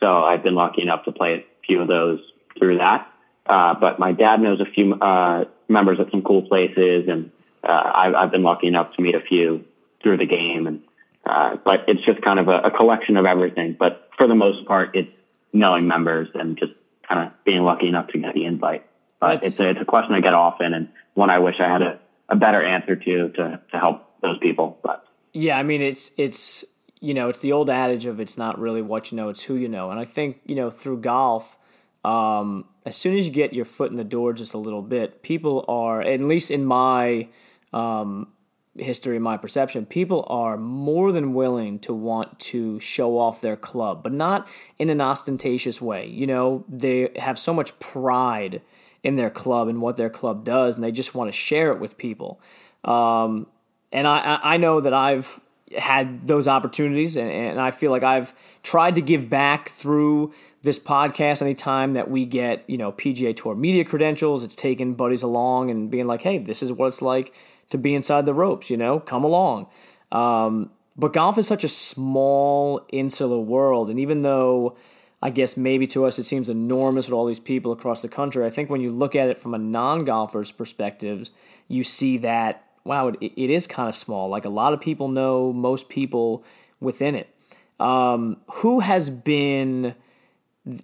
[0.00, 2.20] So I've been lucky enough to play a few of those
[2.58, 3.10] through that.
[3.46, 7.30] Uh, but my dad knows a few uh, members at some cool places, and
[7.62, 9.64] uh, I've, I've been lucky enough to meet a few
[10.02, 10.66] through the game.
[10.66, 10.82] And
[11.28, 13.76] uh, but it's just kind of a, a, collection of everything.
[13.78, 15.10] But for the most part, it's
[15.52, 16.72] knowing members and just
[17.08, 18.86] kind of being lucky enough to get the invite.
[19.18, 21.82] But it's a, it's a question I get often and one I wish I had
[21.82, 24.78] a, a better answer to, to, to help those people.
[24.82, 26.64] But yeah, I mean, it's, it's,
[27.00, 29.54] you know, it's the old adage of it's not really what you know, it's who
[29.54, 29.90] you know.
[29.90, 31.56] And I think, you know, through golf,
[32.04, 35.22] um, as soon as you get your foot in the door just a little bit,
[35.22, 37.28] people are, at least in my,
[37.72, 38.28] um,
[38.78, 43.56] history and my perception, people are more than willing to want to show off their
[43.56, 44.46] club, but not
[44.78, 46.06] in an ostentatious way.
[46.06, 48.62] You know, they have so much pride
[49.02, 51.78] in their club and what their club does, and they just want to share it
[51.78, 52.40] with people.
[52.84, 53.46] Um,
[53.92, 55.40] and I, I know that I've
[55.76, 60.78] had those opportunities, and, and I feel like I've tried to give back through this
[60.78, 64.42] podcast anytime that we get you know PGA Tour media credentials.
[64.42, 67.34] It's taking buddies along and being like, hey, this is what it's like
[67.70, 68.70] to be inside the ropes.
[68.70, 69.68] You know, come along.
[70.12, 74.76] Um, but golf is such a small, insular world, and even though
[75.22, 78.46] I guess maybe to us it seems enormous with all these people across the country,
[78.46, 81.30] I think when you look at it from a non-golfer's perspective,
[81.68, 84.28] you see that wow, it, it is kind of small.
[84.28, 86.44] Like a lot of people know most people
[86.80, 87.28] within it.
[87.78, 89.94] Um, who has been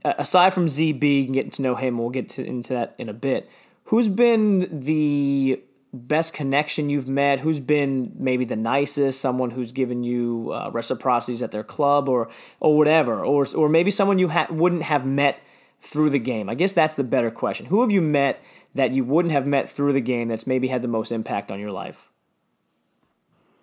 [0.05, 3.49] aside from ZB, getting to know him, we'll get to, into that in a bit.
[3.85, 5.63] Who's been the
[5.93, 7.41] best connection you've met?
[7.41, 9.21] Who's been maybe the nicest?
[9.21, 13.91] Someone who's given you uh, reciprocities at their club, or or whatever, or or maybe
[13.91, 15.41] someone you ha- wouldn't have met
[15.81, 16.49] through the game.
[16.49, 17.67] I guess that's the better question.
[17.67, 18.43] Who have you met
[18.75, 21.59] that you wouldn't have met through the game that's maybe had the most impact on
[21.59, 22.09] your life?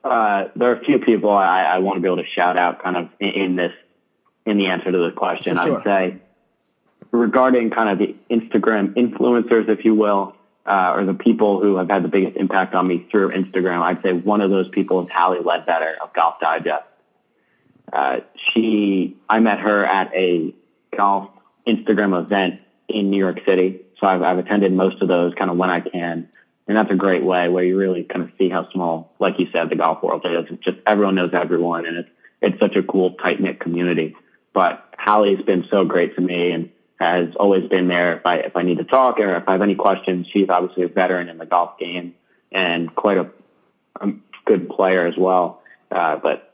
[0.04, 2.82] Uh, there are a few people I, I, want to be able to shout out,
[2.82, 3.72] kind of in, in this
[4.46, 5.56] in the answer to the question.
[5.56, 5.62] Sure.
[5.62, 6.22] I would say
[7.12, 11.90] regarding kind of the Instagram influencers, if you will, uh, or the people who have
[11.90, 15.10] had the biggest impact on me through Instagram, I'd say one of those people is
[15.12, 16.84] Hallie Ledbetter of Golf Digest.
[17.92, 18.18] Uh,
[18.54, 20.54] she, I met her at a
[20.96, 21.30] golf
[21.68, 23.82] Instagram event in New York City.
[24.00, 26.30] So I've, I've attended most of those kind of when I can.
[26.68, 29.48] And that's a great way where you really kind of see how small, like you
[29.52, 30.46] said, the golf world is.
[30.52, 32.10] It's just everyone knows everyone and it's,
[32.42, 34.16] it's such a cool, tight knit community.
[34.54, 38.56] But Hallie's been so great to me and has always been there if I if
[38.56, 40.28] I need to talk or if I have any questions.
[40.32, 42.14] She's obviously a veteran in the golf game
[42.52, 43.30] and quite a,
[44.02, 44.12] a
[44.46, 45.62] good player as well.
[45.92, 46.54] Uh, but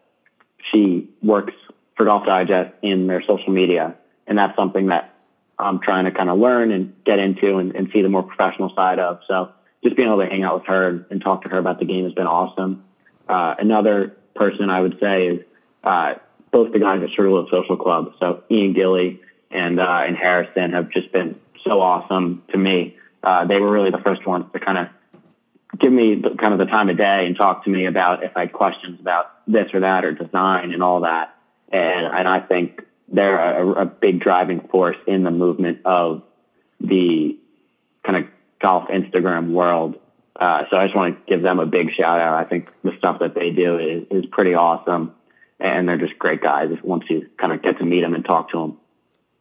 [0.71, 1.53] she works
[1.95, 3.95] for Golf Digest in their social media,
[4.27, 5.13] and that's something that
[5.57, 8.73] I'm trying to kind of learn and get into and, and see the more professional
[8.75, 9.21] side of.
[9.27, 9.51] So
[9.83, 12.03] just being able to hang out with her and, talk to her about the game
[12.03, 12.83] has been awesome.
[13.27, 15.41] Uh, another person I would say is
[15.83, 16.15] uh,
[16.51, 18.13] both the guys at Sugarloaf Social Club.
[18.19, 22.97] So Ian Gilly and uh, and Harrison have just been so awesome to me.
[23.23, 24.87] Uh, they were really the first ones to kind of
[25.79, 28.31] give me the, kind of the time of day and talk to me about if
[28.35, 31.35] I had questions about this or that or design and all that.
[31.71, 36.23] And and I think they're a, a big driving force in the movement of
[36.79, 37.37] the
[38.03, 38.29] kind of
[38.61, 39.99] golf Instagram world.
[40.35, 42.33] Uh, so I just want to give them a big shout out.
[42.33, 45.13] I think the stuff that they do is, is pretty awesome
[45.59, 48.51] and they're just great guys once you kind of get to meet them and talk
[48.51, 48.77] to them.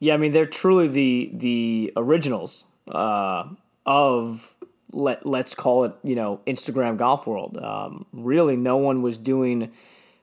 [0.05, 3.45] Yeah, I mean they're truly the the originals uh,
[3.87, 4.55] of
[4.93, 7.57] let let's call it you know Instagram golf world.
[7.57, 9.73] Um, really, no one was doing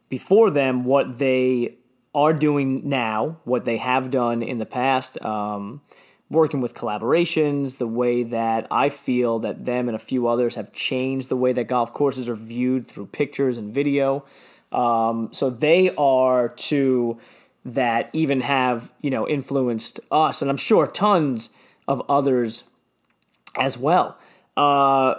[0.07, 1.77] before them what they
[2.13, 5.19] are doing now, what they have done in the past.
[5.25, 5.81] Um,
[6.29, 10.71] working with collaborations, the way that I feel that them and a few others have
[10.71, 14.25] changed the way that golf courses are viewed through pictures and video.
[14.71, 17.19] Um, so they are two
[17.65, 21.50] that even have you know influenced us, and I'm sure tons
[21.88, 22.63] of others
[23.56, 24.17] as well.
[24.58, 25.15] Uh,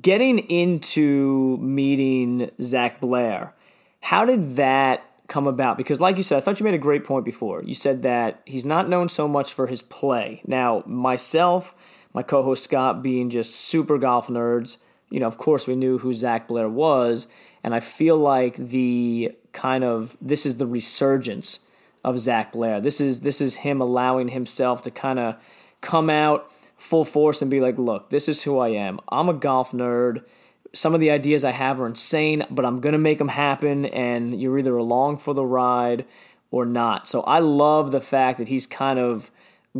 [0.00, 3.52] getting into meeting Zac Blair,
[4.00, 5.76] how did that come about?
[5.76, 7.62] Because, like you said, I thought you made a great point before.
[7.62, 10.42] You said that he's not known so much for his play.
[10.46, 11.74] Now, myself,
[12.12, 14.78] my co host Scott, being just super golf nerds,
[15.10, 17.28] you know, of course, we knew who Zac Blair was.
[17.62, 21.60] And I feel like the kind of this is the resurgence
[22.04, 22.80] of Zac Blair.
[22.80, 25.36] This is this is him allowing himself to kind of
[25.80, 29.00] come out full force and be like, look, this is who I am.
[29.08, 30.24] I'm a golf nerd.
[30.72, 34.40] Some of the ideas I have are insane, but I'm gonna make them happen, and
[34.40, 36.04] you're either along for the ride
[36.50, 37.08] or not.
[37.08, 39.30] So I love the fact that he's kind of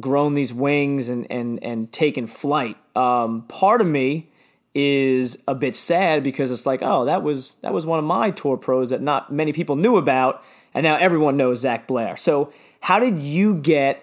[0.00, 2.76] grown these wings and and and taken flight.
[2.96, 4.30] Um, part of me
[4.74, 8.30] is a bit sad because it's like, oh, that was that was one of my
[8.30, 10.42] tour pros that not many people knew about,
[10.74, 12.16] and now everyone knows Zac Blair.
[12.16, 14.02] So, how did you get?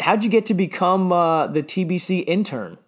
[0.00, 2.78] How did you get to become uh, the TBC intern?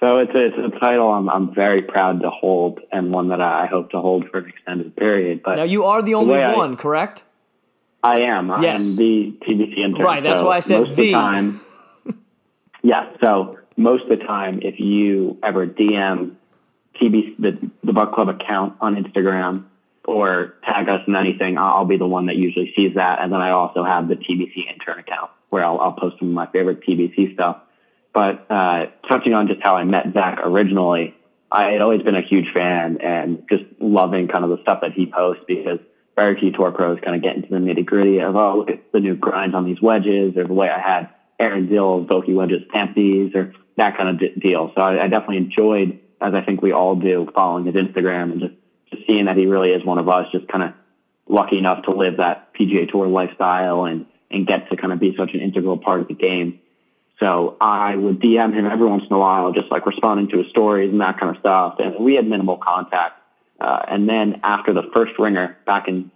[0.00, 3.40] So it's a, it's a title I'm, I'm very proud to hold, and one that
[3.40, 5.42] I hope to hold for an extended period.
[5.42, 7.24] But now you are the only the one, I, correct?
[8.02, 8.48] I am.
[8.60, 8.82] Yes.
[8.82, 10.04] I am the TBC intern.
[10.04, 10.22] Right.
[10.22, 10.94] That's so why I said the.
[10.94, 11.60] the time,
[12.82, 13.10] yeah.
[13.22, 16.36] So most of the time, if you ever DM
[17.00, 19.64] TBC, the the Buckeye Club account on Instagram
[20.06, 23.22] or tag us in anything, I'll be the one that usually sees that.
[23.22, 26.34] And then I also have the TBC intern account where I'll, I'll post some of
[26.34, 27.62] my favorite TBC stuff.
[28.12, 31.14] But uh, touching on just how I met Zac originally,
[31.50, 34.92] I had always been a huge fan and just loving kind of the stuff that
[34.92, 35.78] he posts because
[36.16, 38.90] very few tour pros kind of get into the nitty gritty of, oh, look at
[38.92, 42.62] the new grinds on these wedges or the way I had Aaron Dill's Vokey wedges
[42.70, 44.72] stamp these or that kind of d- deal.
[44.74, 48.40] So I, I definitely enjoyed, as I think we all do, following his Instagram and
[48.40, 48.54] just,
[48.90, 50.72] just seeing that he really is one of us, just kind of
[51.28, 55.14] lucky enough to live that PGA Tour lifestyle and, and get to kind of be
[55.18, 56.60] such an integral part of the game.
[57.18, 60.48] So I would DM him every once in a while, just like responding to his
[60.50, 61.76] stories and that kind of stuff.
[61.78, 63.20] And we had minimal contact.
[63.58, 66.10] Uh, and then after the first ringer back in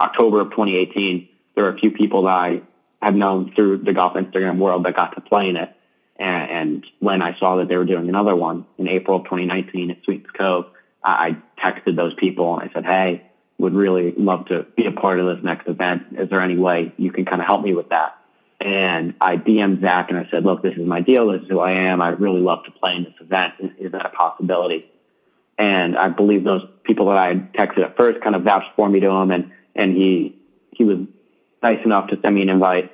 [0.00, 2.62] October of 2018, there were a few people that I
[3.02, 5.70] had known through the golf Instagram world that got to play in it.
[6.18, 9.90] And, and when I saw that they were doing another one in April of 2019
[9.90, 10.66] at Sweetens Cove,
[11.10, 13.22] I texted those people and I said, Hey,
[13.58, 16.02] would really love to be a part of this next event.
[16.12, 18.16] Is there any way you can kind of help me with that?
[18.60, 21.30] And I DM'd Zac and I said, look, this is my deal.
[21.30, 22.02] This is who I am.
[22.02, 23.54] I'd really love to play in this event.
[23.60, 24.90] Is, is that a possibility?
[25.58, 28.88] And I believe those people that I had texted at first kind of vouched for
[28.88, 29.30] me to him.
[29.30, 30.36] And, and he,
[30.72, 30.98] he was
[31.62, 32.92] nice enough to send me an invite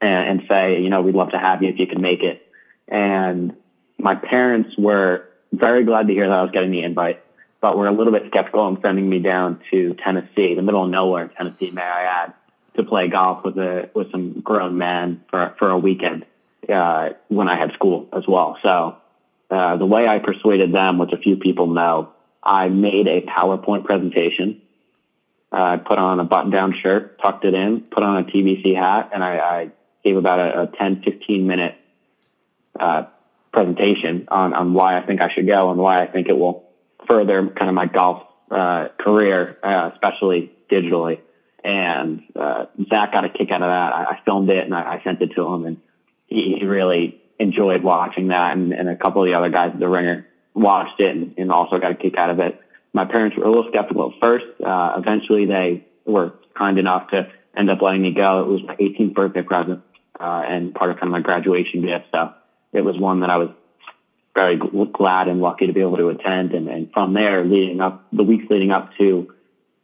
[0.00, 2.46] and, and say, you know, we'd love to have you if you can make it.
[2.88, 3.56] And
[3.98, 7.22] my parents were very glad to hear that I was getting the invite,
[7.62, 10.90] but were a little bit skeptical in sending me down to Tennessee, the middle of
[10.90, 12.34] nowhere, in Tennessee, may I add
[12.76, 16.26] to play golf with a with some grown men for for a weekend
[16.68, 18.58] uh, when I had school as well.
[18.62, 18.96] So
[19.50, 22.10] uh, the way I persuaded them, which a few people know,
[22.42, 24.60] I made a PowerPoint presentation.
[25.52, 29.10] I uh, put on a button-down shirt, tucked it in, put on a TBC hat,
[29.12, 29.70] and I, I
[30.02, 31.74] gave about a, a 10, 15 minute
[32.80, 33.04] uh,
[33.52, 36.71] presentation on, on why I think I should go and why I think it will
[37.08, 41.20] further kind of my golf uh, career, uh, especially digitally.
[41.64, 43.94] And uh, Zac got a kick out of that.
[43.94, 45.80] I, I filmed it and I, I sent it to him, and
[46.26, 48.56] he, he really enjoyed watching that.
[48.56, 51.52] And, and a couple of the other guys at the Ringer watched it and, and
[51.52, 52.60] also got a kick out of it.
[52.92, 54.44] My parents were a little skeptical at first.
[54.64, 58.40] Uh, eventually, they were kind enough to end up letting me go.
[58.40, 59.82] It was my 18th birthday present
[60.18, 62.06] uh, and part of kind of my graduation gift.
[62.12, 62.32] So
[62.72, 63.50] it was one that I was
[64.34, 66.52] very glad and lucky to be able to attend.
[66.52, 69.32] And, and from there, leading up the weeks leading up to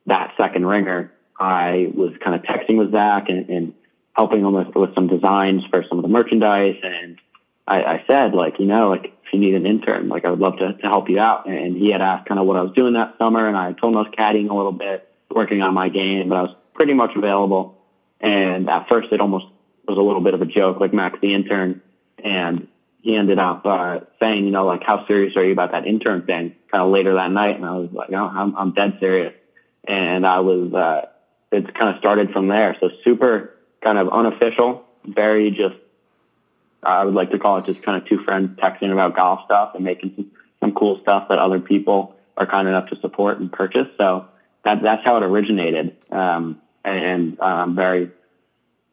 [0.06, 3.74] that second ringer, I was kind of texting with Zac and, and
[4.16, 6.76] helping him with, with some designs for some of the merchandise.
[6.82, 7.18] And
[7.66, 10.40] I, I said, like, you know, like if you need an intern, like I would
[10.40, 11.46] love to, to help you out.
[11.48, 13.46] And he had asked kind of what I was doing that summer.
[13.46, 16.36] And I told him I was caddying a little bit, working on my game, but
[16.36, 17.78] I was pretty much available.
[18.20, 19.46] And at first it almost
[19.86, 21.82] was a little bit of a joke, like Max the intern.
[22.24, 22.66] And
[23.00, 26.22] he ended up uh, saying, you know, like, how serious are you about that intern
[26.22, 26.54] thing?
[26.70, 27.56] Kind of later that night.
[27.56, 29.34] And I was like, oh, I'm, I'm dead serious.
[29.86, 31.08] And I was, uh,
[31.52, 32.76] it's kind of started from there.
[32.80, 35.76] So super kind of unofficial, very just,
[36.82, 39.72] I would like to call it just kind of two friends texting about golf stuff
[39.74, 40.30] and making some,
[40.60, 43.86] some cool stuff that other people are kind enough to support and purchase.
[43.96, 44.26] So
[44.64, 45.96] that, that's how it originated.
[46.10, 48.10] Um, and, I'm very,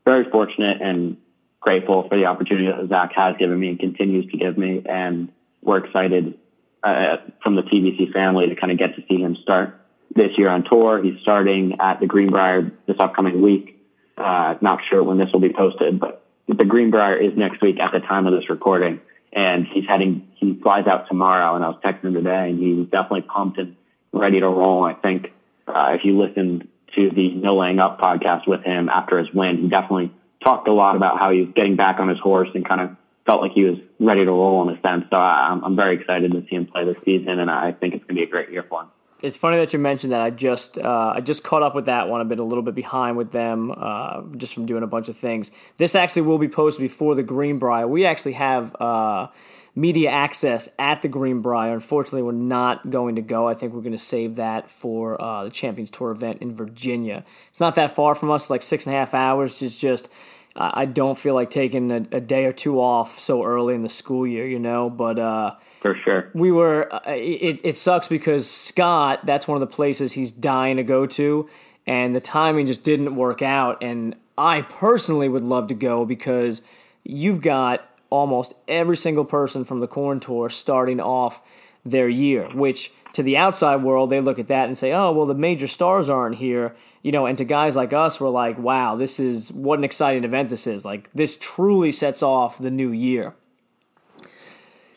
[0.05, 1.17] very fortunate and
[1.65, 4.84] grateful for the opportunity that Zac has given me and continues to give me.
[4.88, 5.30] And
[5.63, 6.38] we're excited
[6.84, 9.82] uh, from the TBC family to kind of get to see him start
[10.15, 11.04] this year on tour.
[11.04, 13.82] He's starting at the Greenbrier this upcoming week.
[14.15, 17.91] Uh, not sure when this will be posted, but the Greenbrier is next week at
[17.91, 19.01] the time of this recording.
[19.34, 21.56] And he's heading, he flies out tomorrow.
[21.56, 23.75] And I was texting him today and he's definitely pumped and
[24.13, 24.86] ready to roll.
[24.86, 25.34] I think,
[25.67, 29.58] uh, if you listened to the No Laying Up podcast with him after his win,
[29.58, 30.13] he definitely
[30.45, 33.41] talked a lot about how he's getting back on his horse and kind of felt
[33.41, 35.05] like he was ready to roll in a sense.
[35.10, 37.39] So I, I'm very excited to see him play this season.
[37.39, 38.89] And I think it's going to be a great year for him
[39.25, 40.21] it's funny that you mentioned that.
[40.21, 42.21] I just uh, I just caught up with that one.
[42.21, 45.17] I've been a little bit behind with them uh, just from doing a bunch of
[45.17, 45.51] things.
[45.77, 47.88] This actually will be posted before the Greenbrier.
[47.88, 49.27] We actually have uh,
[49.73, 51.73] media access at the Greenbrier.
[51.73, 53.47] Unfortunately, we're not going to go.
[53.47, 57.23] I think we're going to save that for uh, the Champions Tour event in Virginia.
[57.49, 58.49] It's not that far from us.
[58.49, 59.60] Like six and a half hours.
[59.60, 60.10] Just just
[60.57, 63.89] I don't feel like taking a, a, day or two off so early in the
[63.89, 64.89] school year, you know.
[64.89, 66.93] But uh, for sure, we were.
[66.93, 71.06] Uh, it it sucks because Scott, that's one of the places he's dying to go
[71.08, 71.49] to,
[71.85, 73.83] and the timing just didn't work out.
[73.83, 76.62] And I personally would love to go because
[77.03, 81.41] you've got almost every single person from the Korn Tour starting off
[81.83, 85.25] their year, which to the outside world they look at that and say, "Oh, well,
[85.25, 88.95] the major stars aren't here." You know, and to guys like us, we're like, wow,
[88.95, 90.83] this is what an exciting event this is.
[90.83, 93.35] Like, this truly sets off the new year.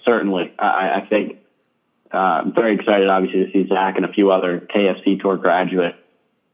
[0.06, 0.54] Certainly.
[0.59, 1.36] I, I think
[2.11, 5.98] uh, I'm very excited, obviously, to see Zac and a few other KFC Tour graduates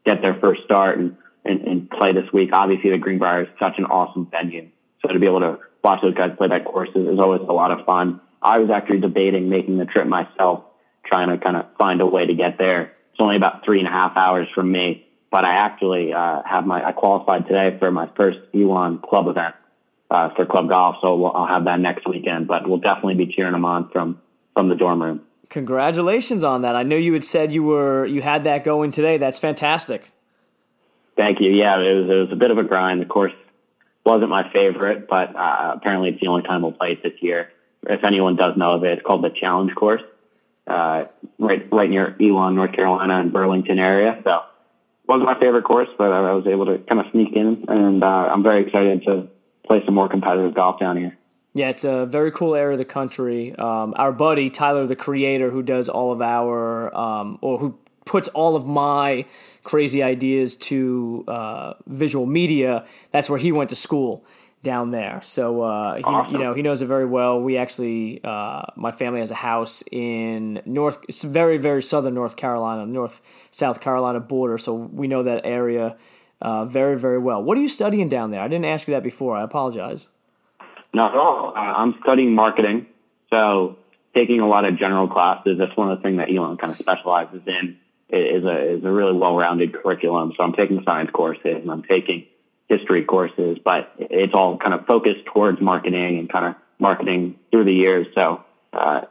[0.05, 2.49] get their first start and, and, and play this week.
[2.51, 4.67] Obviously, the Greenbrier is such an awesome venue.
[5.01, 7.53] So to be able to watch those guys play that course is, is always a
[7.53, 8.19] lot of fun.
[8.41, 10.65] I was actually debating making the trip myself
[11.05, 12.91] trying to kind of find a way to get there.
[13.11, 15.04] It's only about three and a half hours from me,
[15.35, 19.53] but I actually uh, have my I qualified today for my first E1 club event
[20.09, 22.47] uh, for club golf, so we'll, I'll have that next weekend.
[22.47, 24.21] But we'll definitely be cheering them on from
[24.53, 25.23] from the dorm room.
[25.49, 26.77] Congratulations on that!
[26.77, 29.17] I know you had said you were you had that going today.
[29.17, 30.09] That's fantastic.
[31.17, 31.51] Thank you.
[31.51, 33.01] Yeah, it was it was a bit of a grind.
[33.01, 33.33] The course
[34.05, 37.51] wasn't my favorite, but uh, apparently it's the only time we'll play it this year.
[37.83, 40.01] If anyone does know of it, it's called the Challenge Course,
[40.65, 41.07] uh,
[41.39, 44.21] right right near Elon, North Carolina, and Burlington area.
[44.23, 44.39] So
[45.07, 48.07] wasn't my favorite course, but I was able to kind of sneak in, and uh,
[48.07, 49.27] I'm very excited to
[49.65, 51.17] play some more competitive golf down here.
[51.53, 53.55] Yeah, it's a very cool area of the country.
[53.55, 58.27] Um, our buddy Tyler, the creator, who does all of our um, or who puts
[58.29, 59.25] all of my
[59.63, 62.85] crazy ideas to uh, visual media.
[63.11, 64.25] That's where he went to school
[64.65, 65.21] down there.
[65.21, 66.33] So uh, he, awesome.
[66.33, 67.39] you know, he knows it very well.
[67.39, 70.97] We actually, uh, my family has a house in North.
[71.07, 74.57] It's very, very southern North Carolina, North South Carolina border.
[74.57, 75.95] So we know that area
[76.41, 77.41] uh, very, very well.
[77.43, 78.41] What are you studying down there?
[78.41, 79.37] I didn't ask you that before.
[79.37, 80.09] I apologize.
[80.93, 81.53] Not at all.
[81.55, 82.87] Uh, I'm studying marketing.
[83.29, 83.77] So
[84.15, 85.57] taking a lot of general classes.
[85.59, 87.77] That's one of the things that Elon kind of specializes in
[88.09, 90.33] is a is a really well rounded curriculum.
[90.35, 92.25] So I'm taking science courses and I'm taking
[92.67, 97.65] history courses, but it's all kind of focused towards marketing and kind of marketing through
[97.65, 98.07] the years.
[98.15, 98.43] So
[98.73, 99.01] uh,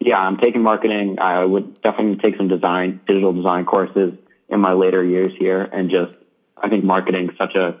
[0.00, 1.18] yeah, I'm taking marketing.
[1.20, 4.14] I would definitely take some design, digital design courses
[4.48, 6.12] in my later years here, and just
[6.56, 7.80] I think marketing is such a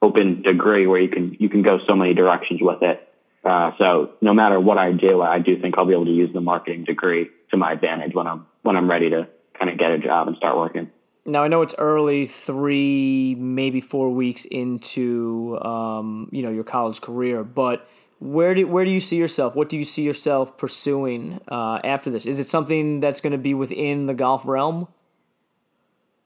[0.00, 3.08] open degree where you can you can go so many directions with it.
[3.44, 6.32] Uh, so no matter what I do, I do think I'll be able to use
[6.32, 9.28] the marketing degree to my advantage when I'm when I'm ready to
[9.58, 10.90] kind of get a job and start working.
[11.26, 17.00] Now I know it's early, three maybe four weeks into um, you know your college
[17.00, 19.56] career, but where do where do you see yourself?
[19.56, 22.26] What do you see yourself pursuing uh, after this?
[22.26, 24.88] Is it something that's going to be within the golf realm?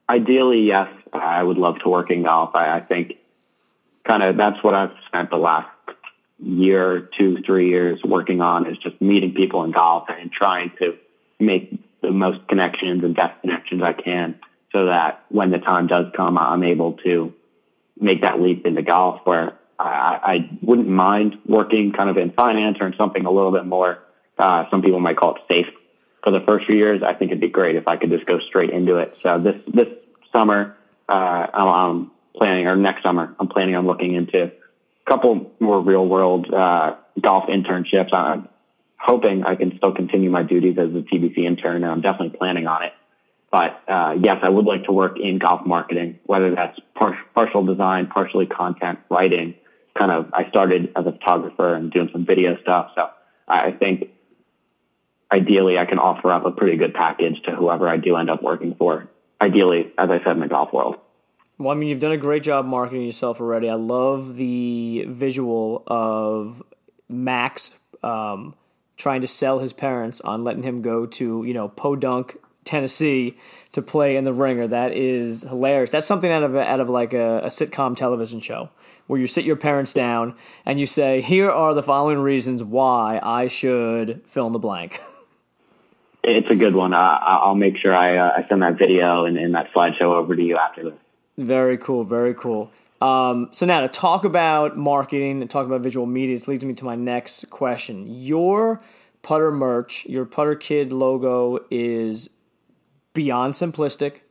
[0.09, 0.87] Ideally, yes.
[1.13, 2.51] I would love to work in golf.
[2.55, 3.13] I, I think
[4.05, 5.69] kind of that's what I've spent the last
[6.39, 10.97] year, two, three years working on is just meeting people in golf and trying to
[11.39, 14.39] make the most connections and best connections I can
[14.71, 17.33] so that when the time does come, I'm able to
[17.99, 22.77] make that leap into golf where I, I wouldn't mind working kind of in finance
[22.79, 23.99] or in something a little bit more,
[24.37, 25.67] uh, some people might call it safe
[26.23, 27.01] for the first few years.
[27.03, 29.17] I think it'd be great if I could just go straight into it.
[29.21, 29.87] So this, this
[30.33, 30.75] summer,
[31.07, 34.51] uh, I'm planning, or next summer, I'm planning on looking into a
[35.09, 38.13] couple more real world, uh, golf internships.
[38.13, 38.47] I'm
[38.97, 42.67] hoping I can still continue my duties as a TBC intern, and I'm definitely planning
[42.67, 42.93] on it.
[43.51, 47.65] But uh, yes, I would like to work in golf marketing, whether that's par- partial
[47.65, 49.55] design, partially content, writing.
[49.97, 52.91] Kind of, I started as a photographer and doing some video stuff.
[52.95, 53.09] So
[53.47, 54.09] I think
[55.31, 58.43] ideally I can offer up a pretty good package to whoever I do end up
[58.43, 59.09] working for.
[59.41, 60.97] Ideally, as I said, in the golf world.
[61.57, 63.69] Well, I mean, you've done a great job marketing yourself already.
[63.69, 66.63] I love the visual of
[67.09, 67.71] Max
[68.03, 68.55] um,
[68.95, 72.37] trying to sell his parents on letting him go to, you know, Podunk,
[72.69, 73.35] Tennessee
[73.71, 74.67] to play in the ringer.
[74.67, 75.89] That is hilarious.
[75.89, 78.69] That's something out of out of like a, a, sitcom television show
[79.07, 83.19] where you sit your parents down and you say, "Here are the following reasons why
[83.23, 85.01] I should fill in the blank."
[86.21, 86.93] It's a good one.
[86.93, 90.35] Uh, I'll make sure I, uh, I send that video and, and that slideshow over
[90.35, 90.99] to you after this.
[91.37, 92.03] Very cool.
[92.03, 92.69] Very cool.
[93.01, 96.73] Um, so now to talk about marketing and talk about visual media, this leads me
[96.73, 98.05] to my next question.
[98.09, 98.81] Your
[99.21, 102.29] putter merch, your putter kid logo is
[103.13, 104.21] beyond simplistic,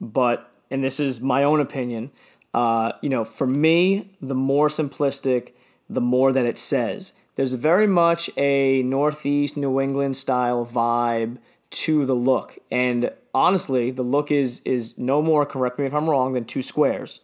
[0.00, 2.10] but and this is my own opinion.
[2.52, 5.52] Uh, you know, for me, the more simplistic,
[5.88, 7.12] the more that it says.
[7.36, 11.38] There's very much a Northeast New England style vibe
[11.70, 15.46] to the look, and honestly, the look is is no more.
[15.46, 16.32] Correct me if I'm wrong.
[16.32, 17.20] Than two squares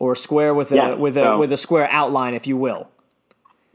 [0.00, 2.56] or a square with a yeah, with a so, with a square outline, if you
[2.56, 2.88] will.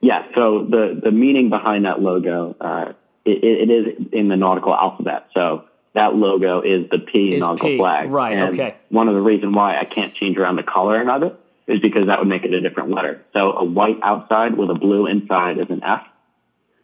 [0.02, 0.24] Yeah.
[0.36, 5.28] So the the meaning behind that logo, uh, it, it is in the nautical alphabet.
[5.34, 5.66] So
[5.96, 7.78] that logo is the P in nautical P.
[7.78, 8.12] flag.
[8.12, 8.38] Right.
[8.38, 8.76] And okay.
[8.90, 12.08] One of the reasons why I can't change around the coloring of it is because
[12.08, 13.24] that would make it a different letter.
[13.34, 16.06] So a white outside with a blue inside is an F.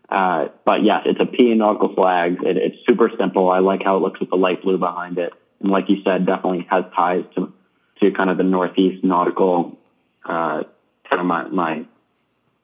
[0.10, 2.38] Uh, but yes, it's a P in nautical Flag.
[2.44, 3.50] It, it's super simple.
[3.50, 5.34] I like how it looks with the light blue behind it.
[5.60, 7.54] And like you said, definitely has ties to
[8.02, 9.78] to kind of the Northeast nautical,
[10.26, 10.64] uh,
[11.10, 11.86] kind of my, my,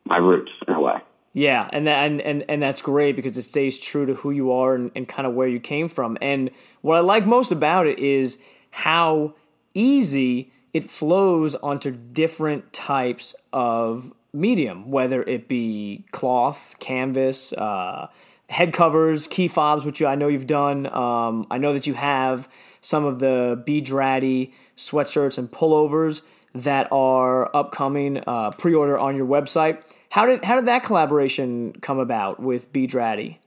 [0.03, 0.97] my roots in a way.
[1.37, 4.53] Yeah, and that, and, and and that's great because it stays true to who you
[4.53, 6.17] are and, and kind of where you came from.
[6.19, 6.49] And
[6.81, 8.39] what I like most about it is
[8.71, 9.35] how
[9.75, 18.07] easy it flows onto different types of medium, whether it be cloth, canvas, uh,
[18.49, 20.87] head covers, key fobs, which I know you've done.
[20.87, 22.49] Um, I know that you have
[22.81, 26.23] some of the B Draddy sweatshirts and pullovers
[26.55, 29.83] that are upcoming uh, pre-order on your website.
[30.09, 33.37] How did how did that collaboration come about with B Draddy?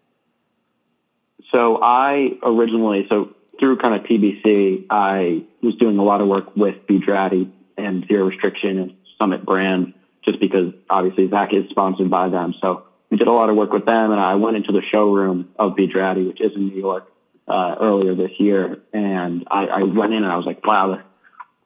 [1.55, 6.55] So I originally, so through kind of TBC, I was doing a lot of work
[6.57, 9.95] with B Draddy and Zero Restriction and Summit Brand,
[10.25, 12.55] just because obviously Zac is sponsored by them.
[12.61, 15.49] So we did a lot of work with them, and I went into the showroom
[15.59, 17.11] of B Draddy, which is in New York,
[17.49, 21.03] uh, earlier this year, and I, I went in and I was like, wow,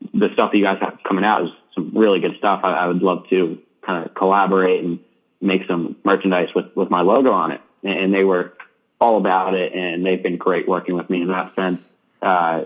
[0.01, 2.61] the, the stuff that you guys have coming out is some really good stuff.
[2.65, 5.01] I, I would love to kind of collaborate and
[5.41, 7.61] make some merchandise with, with my logo on it.
[7.83, 8.55] And they were
[9.01, 11.81] all about it and they've been great working with me in that sense.
[12.23, 12.65] Uh,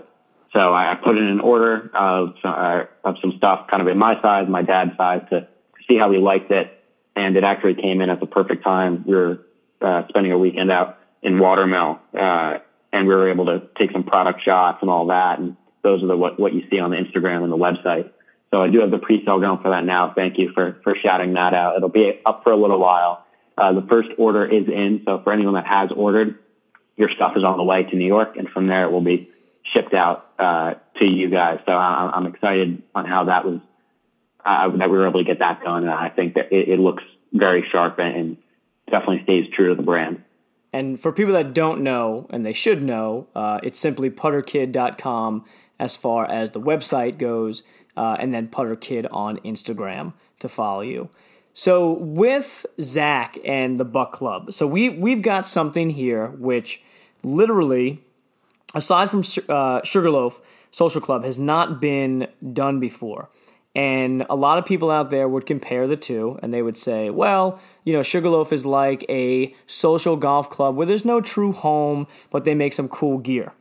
[0.53, 4.19] so I put in an order of, uh, of some stuff kind of in my
[4.21, 5.47] size, my dad's size to
[5.87, 6.75] see how he liked it.
[7.15, 9.03] And it actually came in at the perfect time.
[9.05, 9.39] We were,
[9.81, 12.59] uh, spending a weekend out in Watermill, uh,
[12.91, 15.39] and we were able to take some product shots and all that.
[15.39, 18.09] And those are the, what, what you see on the Instagram and the website.
[18.51, 20.13] So I do have the pre-sale going for that now.
[20.15, 21.75] Thank you for, for shouting that out.
[21.77, 23.25] It'll be up for a little while.
[23.57, 25.01] Uh, the first order is in.
[25.05, 26.39] So for anyone that has ordered,
[26.97, 29.29] your stuff is on the way to New York and from there it will be
[29.73, 31.59] shipped out, uh, to you guys.
[31.65, 33.59] So I'm, I'm excited on how that was,
[34.43, 35.83] uh, that we were able to get that done.
[35.83, 38.37] And I think that it, it looks very sharp and
[38.89, 40.23] definitely stays true to the brand.
[40.71, 45.45] And for people that don't know, and they should know, uh, it's simply putterkid.com
[45.79, 47.63] as far as the website goes
[47.99, 51.09] uh, and then Putter Kid on Instagram to follow you.
[51.53, 56.81] So with Zac and the Buck Club, so we we've got something here which
[57.23, 58.01] literally,
[58.73, 60.39] aside from uh, Sugarloaf
[60.71, 63.29] Social Club, has not been done before.
[63.75, 67.09] And a lot of people out there would compare the two and they would say,
[67.09, 72.07] well, you know, Sugarloaf is like a social golf club where there's no true home,
[72.31, 73.51] but they make some cool gear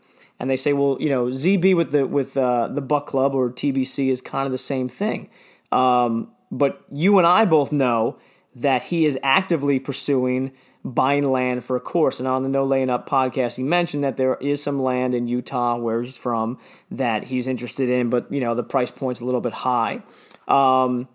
[0.41, 3.51] and they say, well, you know, ZB with the with uh, the Buck Club or
[3.51, 5.28] TBC is kind of the same thing.
[5.72, 8.18] Um, but you and I both know
[8.55, 10.53] that he is actively pursuing
[10.84, 12.18] buying land for a course.
[12.18, 15.28] And on the No Laying Up podcast, he mentioned that there is some land in
[15.28, 16.59] Utah where he's from
[16.91, 20.03] that he's interested in, but you know the price point's a little bit high.
[20.47, 21.09] Um,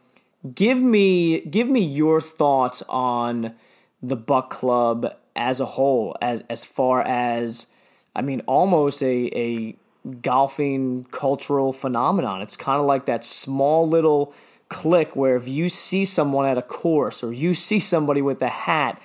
[0.53, 3.55] give me give me your thoughts on
[4.01, 7.67] the Buck Club as a whole, as as far as
[8.16, 9.76] I mean, almost a, a
[10.22, 12.41] golfing cultural phenomenon.
[12.41, 14.34] It's kind of like that small little
[14.70, 18.49] click where if you see someone at a course or you see somebody with a
[18.49, 18.99] hat,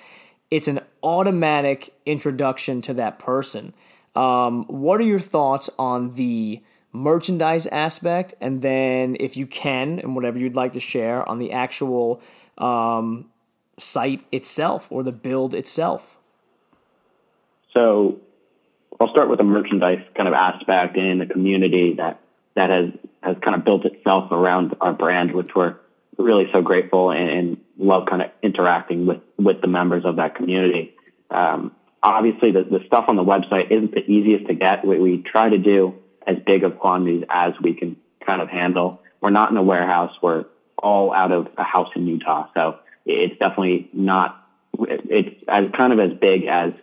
[0.51, 3.73] it's an automatic introduction to that person.
[4.15, 8.33] Um, what are your thoughts on the merchandise aspect?
[8.41, 12.21] And then, if you can, and whatever you'd like to share on the actual
[12.57, 13.29] um,
[13.77, 16.17] site itself or the build itself?
[17.73, 18.19] So,
[18.99, 22.19] I'll start with the merchandise kind of aspect in the community that
[22.55, 22.89] that has
[23.23, 25.75] has kind of built itself around our brand, which we're
[26.17, 30.35] really so grateful and, and love kind of interacting with with the members of that
[30.35, 30.93] community.
[31.29, 31.71] Um,
[32.03, 34.85] obviously, the, the stuff on the website isn't the easiest to get.
[34.85, 35.95] We, we try to do
[36.27, 37.95] as big of quantities as we can
[38.25, 39.01] kind of handle.
[39.21, 40.11] We're not in a warehouse.
[40.21, 40.45] We're
[40.77, 44.35] all out of a house in Utah, so it's definitely not.
[44.77, 46.73] It's as kind of as big as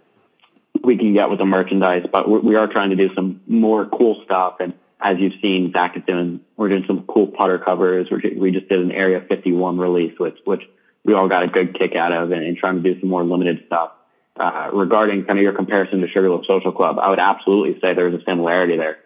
[0.83, 4.23] we can get with the merchandise, but we are trying to do some more cool
[4.25, 4.57] stuff.
[4.61, 8.09] And as you've seen, Zac is doing, we're doing some cool putter covers.
[8.11, 10.63] we just did an Area 51 release, which, which
[11.05, 13.25] we all got a good kick out of and, and trying to do some more
[13.25, 13.93] limited stuff.
[14.39, 18.21] Uh, regarding kind of your comparison to Sugarloaf Social Club, I would absolutely say there's
[18.21, 18.99] a similarity there.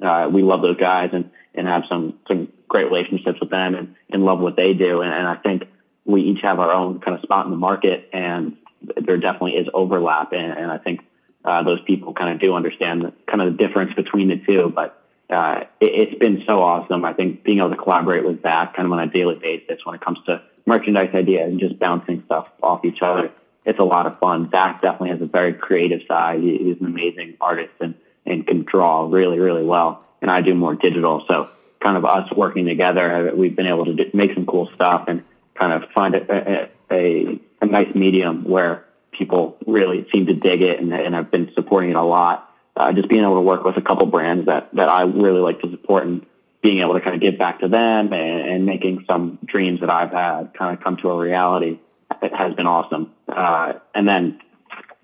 [0.00, 3.96] Uh, we love those guys and, and have some, some great relationships with them and,
[4.10, 5.00] and love what they do.
[5.00, 5.64] And, and I think
[6.04, 8.56] we each have our own kind of spot in the market and
[9.00, 11.00] there definitely is overlap, and, and I think
[11.44, 14.72] uh, those people kind of do understand the, kind of the difference between the two.
[14.74, 17.04] But uh, it, has been so awesome.
[17.04, 19.94] I think being able to collaborate with Zac kind of on a daily basis when
[19.94, 23.30] it comes to merchandise ideas and just bouncing stuff off each other,
[23.64, 24.50] it's a lot of fun.
[24.50, 26.40] Zac definitely has a very creative side.
[26.40, 27.94] He, he's an amazing artist and,
[28.26, 30.04] and can draw really, really well.
[30.20, 31.24] And I do more digital.
[31.28, 31.48] So
[31.80, 35.24] kind of us working together, we've been able to do, make some cool stuff and
[35.54, 38.84] kind of find a, a, a a nice medium where
[39.16, 42.48] people really seem to dig it and, and I've been supporting it a lot.
[42.76, 45.60] Uh, just being able to work with a couple brands that, that I really like
[45.60, 46.24] to support and
[46.62, 49.90] being able to kind of give back to them and, and making some dreams that
[49.90, 51.78] I've had kind of come to a reality
[52.20, 53.12] it has been awesome.
[53.28, 54.40] Uh, and then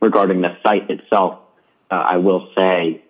[0.01, 1.41] regarding the site itself,
[1.91, 3.03] uh, I will say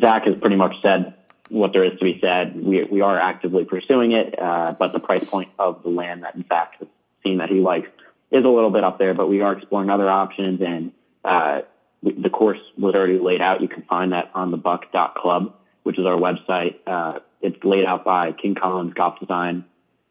[0.00, 1.14] Zac has pretty much said
[1.48, 2.56] what there is to be said.
[2.56, 6.34] We, we are actively pursuing it, uh, but the price point of the land that
[6.48, 6.88] Zac has
[7.22, 7.88] seen that he likes
[8.32, 10.92] is a little bit up there, but we are exploring other options and
[11.24, 11.60] uh,
[12.02, 13.60] the course was already laid out.
[13.60, 15.54] You can find that on the buck.club,
[15.84, 16.76] which is our website.
[16.86, 19.64] Uh, it's laid out by King Collins Golf Design,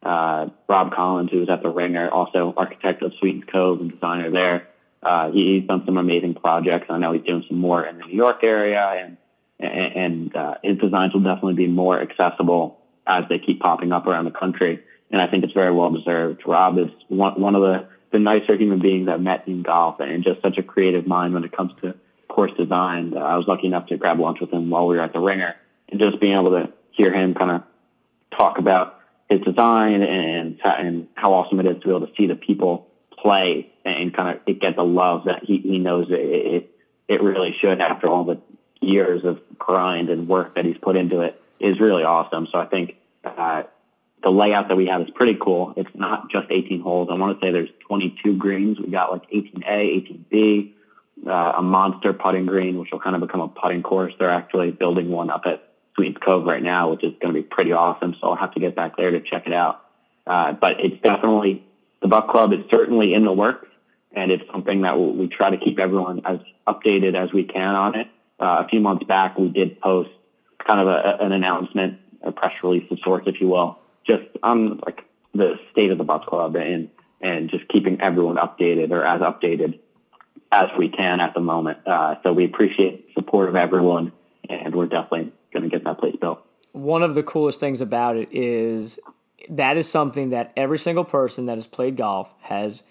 [0.04, 4.32] uh, Rob Collins, who was at the Ringer, also architect of Sweetens Cove and designer
[4.32, 4.68] there.
[5.04, 6.88] Uh, he, he's done some amazing projects.
[6.90, 9.18] I know he's doing some more in the New York area, and
[9.64, 14.26] and, uh, his designs will definitely be more accessible as they keep popping up around
[14.26, 14.84] the country.
[15.12, 16.42] And I think it's very well deserved.
[16.48, 20.24] Rob is one, one of the, the nicer human beings I've met in golf, and
[20.24, 21.96] just such a creative mind when it comes to
[22.28, 23.16] course design.
[23.18, 25.56] I was lucky enough to grab lunch with him while we were at the Ringer,
[25.90, 27.64] and just being able to hear him kind of
[28.38, 29.00] talk about
[29.30, 32.88] his design and and how awesome it is to be able to see the people
[33.18, 36.76] play and kind of get the love that he, he knows it, it
[37.08, 38.40] it really should after all the
[38.82, 42.48] years of grind and work that he's put into it is really awesome.
[42.52, 43.64] So I think uh,
[44.24, 45.74] the layout that we have is pretty cool.
[45.76, 47.10] It's not just 18 holes.
[47.12, 48.80] I want to say there's 22 greens.
[48.80, 50.74] We got like 18A, 18B,
[51.28, 54.14] uh, a monster putting green, which will kind of become a putting course.
[54.20, 57.44] They're actually building one up at Sweetens Cove right now, which is going to be
[57.44, 58.16] pretty awesome.
[58.22, 59.82] So I'll have to get back there to check it out.
[60.28, 61.64] Uh, but it's definitely
[62.02, 63.68] the Buck Club is certainly in the works,
[64.12, 68.00] and it's something that we try to keep everyone as updated as we can on
[68.00, 68.08] it.
[68.40, 70.10] Uh, a few months back, we did post
[70.66, 74.80] kind of a, an announcement, a press release of sorts, if you will, just on
[74.86, 76.90] like the state of the Buck Club and
[77.22, 79.80] and just keeping everyone updated or as updated
[80.52, 81.78] as we can at the moment.
[81.88, 84.12] Uh, so we appreciate the support of everyone,
[84.50, 86.42] and we're definitely going to get that place built.
[86.74, 89.00] One of the coolest things about it is
[89.50, 92.84] that is something that every single person that has played golf has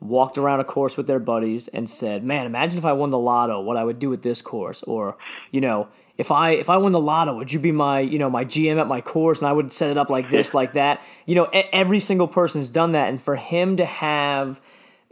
[0.00, 3.18] walked around a course with their buddies and said, "Man, imagine if I won the
[3.18, 5.16] lotto, what I would do with this course." Or,
[5.50, 5.88] you know,
[6.20, 8.78] if I if I won the lotto, would you be my you know my GM
[8.78, 11.00] at my course, and I would set it up like this, like that.
[11.24, 14.60] You know, every single person's done that, and for him to have,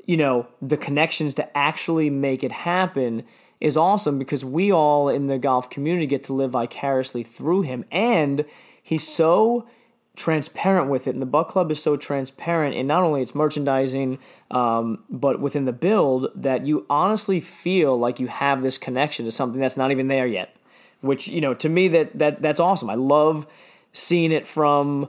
[0.04, 3.24] you know, the connections to actually make it happen
[3.58, 7.86] is awesome because we all in the golf community get to live vicariously through him.
[7.90, 8.44] And
[8.82, 9.66] he's so
[10.14, 11.14] transparent with it.
[11.14, 14.18] And the Buck Club is so transparent in not only its merchandising,
[14.50, 19.32] um, but within the build that you honestly feel like you have this connection to
[19.32, 20.54] something that's not even there yet.
[21.00, 22.90] Which, you know, to me that that that's awesome.
[22.90, 23.46] I love
[23.92, 25.08] seeing it from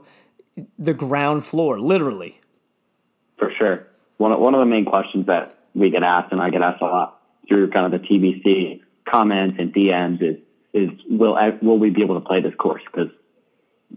[0.78, 2.40] the ground floor, literally.
[3.38, 3.86] For sure.
[4.18, 6.82] One of, one of the main questions that we get asked, and I get asked
[6.82, 10.36] a lot, through kind of the TBC comments and DMs is
[10.72, 12.82] is will will we be able to play this course?
[12.84, 13.10] Because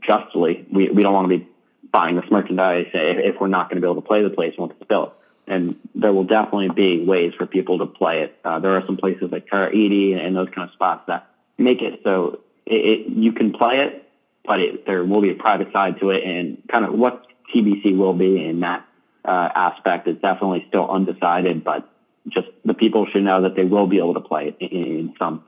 [0.02, 1.48] justly, we we don't want to be
[1.92, 4.54] buying this merchandise if, if we're not going to be able to play the place
[4.58, 5.14] once it's built.
[5.46, 8.40] And there will definitely be ways for people to play it.
[8.44, 12.02] Uh, there are some places like Karaiti and those kind of spots that make it
[12.04, 14.10] so it, it, you can play it,
[14.46, 17.98] but it, there will be a private side to it, and kind of what TBC
[17.98, 18.86] will be in that
[19.26, 21.64] uh, aspect is definitely still undecided.
[21.64, 21.90] But
[22.28, 25.14] just the people should know that they will be able to play it in, in
[25.20, 25.44] some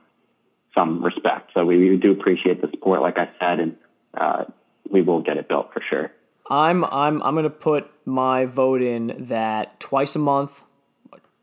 [0.74, 1.52] some respect.
[1.54, 3.76] So we, we, do appreciate the support, like I said, and
[4.12, 4.44] uh,
[4.90, 6.12] we will get it built for sure.
[6.50, 10.62] I'm I'm I'm to put my vote in that twice a month.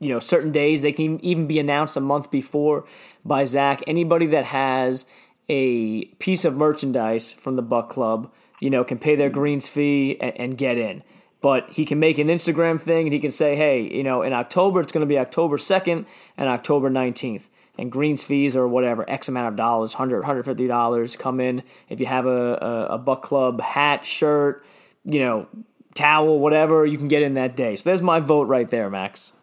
[0.04, 2.86] You know, certain days they can even be announced a month before
[3.24, 3.84] by Zac.
[3.88, 5.06] Anybody that has
[5.50, 9.40] a piece of merchandise from the Buck Club, you know, can pay their mm-hmm.
[9.40, 11.04] greens fee and, and get in
[11.44, 14.32] but he can make an Instagram thing and he can say, hey, you know, in
[14.32, 16.06] October it's going to be October 2nd
[16.38, 17.50] and October 19th.
[17.78, 21.64] And greens fees or whatever, X amount of dollars, $100, $150 come in.
[21.90, 24.64] If you have a, a, a Buck Club hat, shirt,
[25.04, 25.48] you know,
[25.96, 27.76] towel, whatever, you can get in that day.
[27.76, 29.34] So there's my vote right there, Max.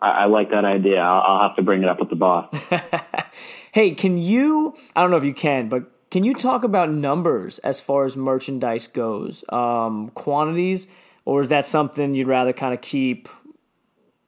[0.00, 1.00] I, I like that idea.
[1.00, 2.54] I'll, I'll have to bring it up with the boss.
[3.72, 7.58] hey, can you, I don't know if you can, but can you talk about numbers
[7.60, 9.44] as far as merchandise goes?
[9.50, 10.86] Um, quantities?
[11.28, 13.28] or is that something you'd rather kind of keep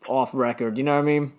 [0.06, 0.76] off record?
[0.76, 1.32] You know what I mean?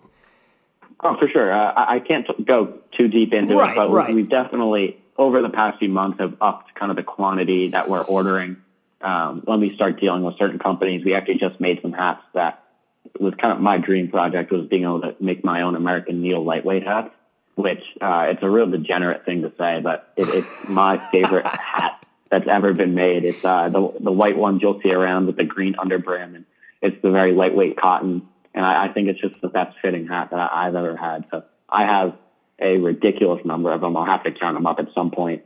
[0.98, 1.52] Oh, for sure.
[1.52, 4.12] Uh, I can't go too deep into right, it, but right.
[4.12, 8.02] we've definitely over the past few months have upped kind of the quantity that we're
[8.02, 8.56] ordering.
[9.02, 12.61] Um, when we start dealing with certain companies, we actually just made some hats that
[13.18, 16.44] was kind of my dream project was being able to make my own American Needle
[16.44, 17.10] lightweight hats,
[17.54, 22.04] which uh, it's a real degenerate thing to say, but it, it's my favorite hat
[22.30, 23.24] that's ever been made.
[23.24, 26.44] It's uh, the the white ones you'll see around with the green underbrim, and
[26.80, 28.28] it's the very lightweight cotton.
[28.54, 31.26] And I, I think it's just the best fitting hat that I, I've ever had.
[31.30, 32.16] So I have
[32.58, 33.96] a ridiculous number of them.
[33.96, 35.42] I'll have to count them up at some point.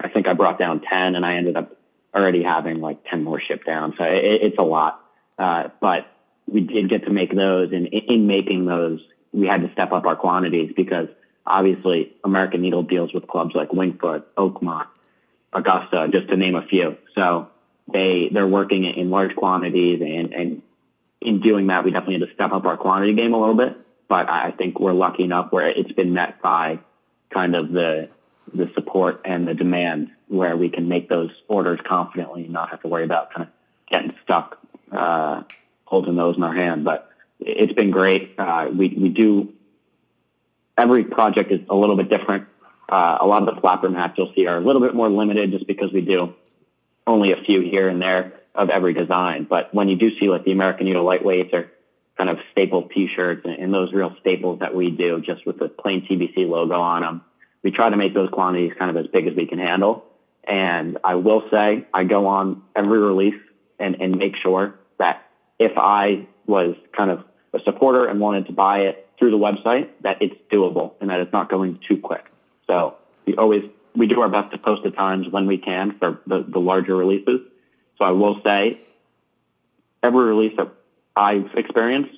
[0.00, 1.76] I think I brought down ten, and I ended up
[2.14, 3.94] already having like ten more shipped down.
[3.98, 5.00] So it, it's a lot.
[5.38, 6.06] Uh, but
[6.52, 9.00] we did get to make those, and in, in making those,
[9.32, 11.08] we had to step up our quantities because
[11.46, 14.86] obviously American Needle deals with clubs like Winged Foot, Oakmont,
[15.52, 16.96] Augusta, just to name a few.
[17.14, 17.48] So
[17.92, 20.62] they they're working in large quantities, and and
[21.20, 23.76] in doing that, we definitely had to step up our quantity game a little bit.
[24.08, 26.80] but I think we're lucky enough where it's been met by
[27.32, 28.10] kind of the
[28.52, 32.82] the support and the demand where we can make those orders confidently and not have
[32.82, 33.54] to worry about kind of
[33.88, 34.58] getting stuck
[34.90, 35.42] uh,
[35.92, 36.84] holding those in our hand.
[36.84, 38.34] But it's been great.
[38.38, 39.52] Uh, we we do
[40.76, 42.48] every project is a little bit different.
[42.88, 45.50] Uh, a lot of the flapper hats you'll see are a little bit more limited
[45.50, 46.34] just because we do
[47.06, 49.46] only a few here and there of every design.
[49.48, 51.70] But when you do see like the American Eagle lightweights or
[52.16, 55.68] kind of staple t-shirts and, and those real staples that we do just with the
[55.68, 57.22] plain TBC logo on them,
[57.62, 60.04] we try to make those quantities kind of as big as we can handle.
[60.44, 63.40] And I will say I go on every release
[63.78, 65.26] and, and make sure that
[65.62, 69.88] if I was kind of a supporter and wanted to buy it through the website,
[70.00, 72.24] that it's doable and that it's not going too quick.
[72.66, 72.96] So
[73.26, 73.62] we always,
[73.94, 76.96] we do our best to post at times when we can for the, the larger
[76.96, 77.40] releases.
[77.98, 78.80] So I will say
[80.02, 80.72] every release that
[81.14, 82.16] I've experienced,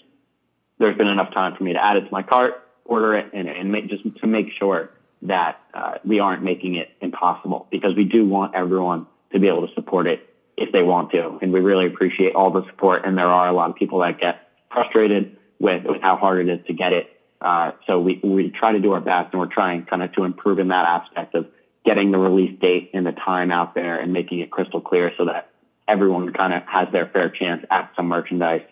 [0.78, 3.48] there's been enough time for me to add it to my cart, order it, and,
[3.48, 4.90] and make, just to make sure
[5.22, 9.66] that uh, we aren't making it impossible because we do want everyone to be able
[9.66, 11.38] to support it if they want to.
[11.42, 13.04] And we really appreciate all the support.
[13.04, 16.60] And there are a lot of people that get frustrated with, with how hard it
[16.60, 17.10] is to get it.
[17.40, 20.24] Uh, so we, we try to do our best and we're trying kind of to
[20.24, 21.46] improve in that aspect of
[21.84, 25.26] getting the release date and the time out there and making it crystal clear so
[25.26, 25.50] that
[25.86, 28.62] everyone kind of has their fair chance at some merchandise.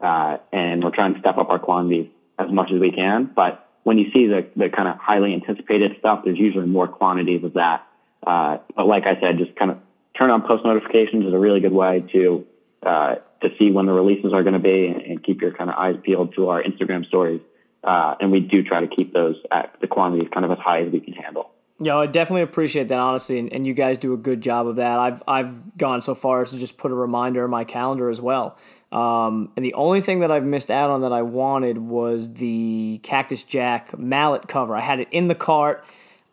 [0.00, 2.08] Uh, and we're trying to step up our quantities
[2.38, 3.30] as much as we can.
[3.34, 7.42] But when you see the, the kind of highly anticipated stuff, there's usually more quantities
[7.44, 7.86] of that.
[8.24, 9.78] Uh, but like I said, just kind of
[10.18, 12.44] turn on post notifications is a really good way to
[12.84, 15.76] uh, to see when the releases are going to be and, keep your kind of
[15.76, 17.40] eyes peeled to our Instagram stories.
[17.84, 20.82] Uh, and we do try to keep those at the quantities kind of as high
[20.82, 21.50] as we can handle.
[21.80, 24.76] Yeah, I definitely appreciate that honestly, and, and, you guys do a good job of
[24.76, 24.98] that.
[24.98, 28.20] I've I've gone so far as to just put a reminder in my calendar as
[28.20, 28.58] well.
[28.90, 32.98] Um, and the only thing that I've missed out on that I wanted was the
[33.04, 34.74] Cactus Jack mallet cover.
[34.74, 35.84] I had it in the cart.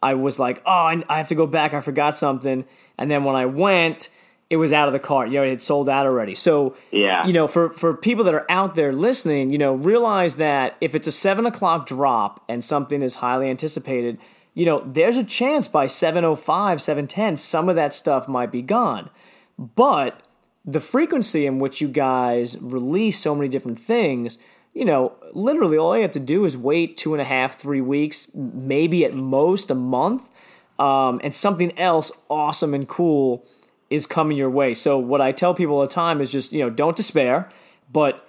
[0.02, 1.74] I was like, oh, I, I have to go back.
[1.74, 2.66] I forgot something.
[2.98, 4.10] And then when I went,
[4.50, 5.30] it was out of the cart.
[5.30, 6.36] You know, it had sold out already.
[6.36, 7.26] So, yeah.
[7.26, 10.94] you know, for, for people that are out there listening, you know, realize that if
[10.94, 14.20] it's a seven o'clock drop and something is highly anticipated,
[14.54, 19.10] you know, there's a chance by 705, 710, some of that stuff might be gone.
[19.58, 20.22] But
[20.64, 24.38] the frequency in which you guys release so many different things,
[24.76, 27.82] you know, literally all you have to do is wait two and a half, three
[27.82, 30.30] weeks, maybe at most a month,
[30.78, 33.44] um, and something else awesome and cool
[33.90, 34.74] is coming your way.
[34.74, 37.50] So what I tell people all the time is just, you know, don't despair,
[37.92, 38.28] but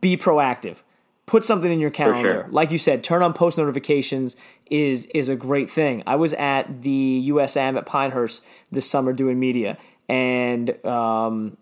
[0.00, 0.82] be proactive.
[1.26, 2.42] Put something in your calendar.
[2.42, 2.48] Sure.
[2.50, 4.36] Like you said, turn on post notifications
[4.70, 6.02] is is a great thing.
[6.06, 11.56] I was at the USM at Pinehurst this summer doing media, and um,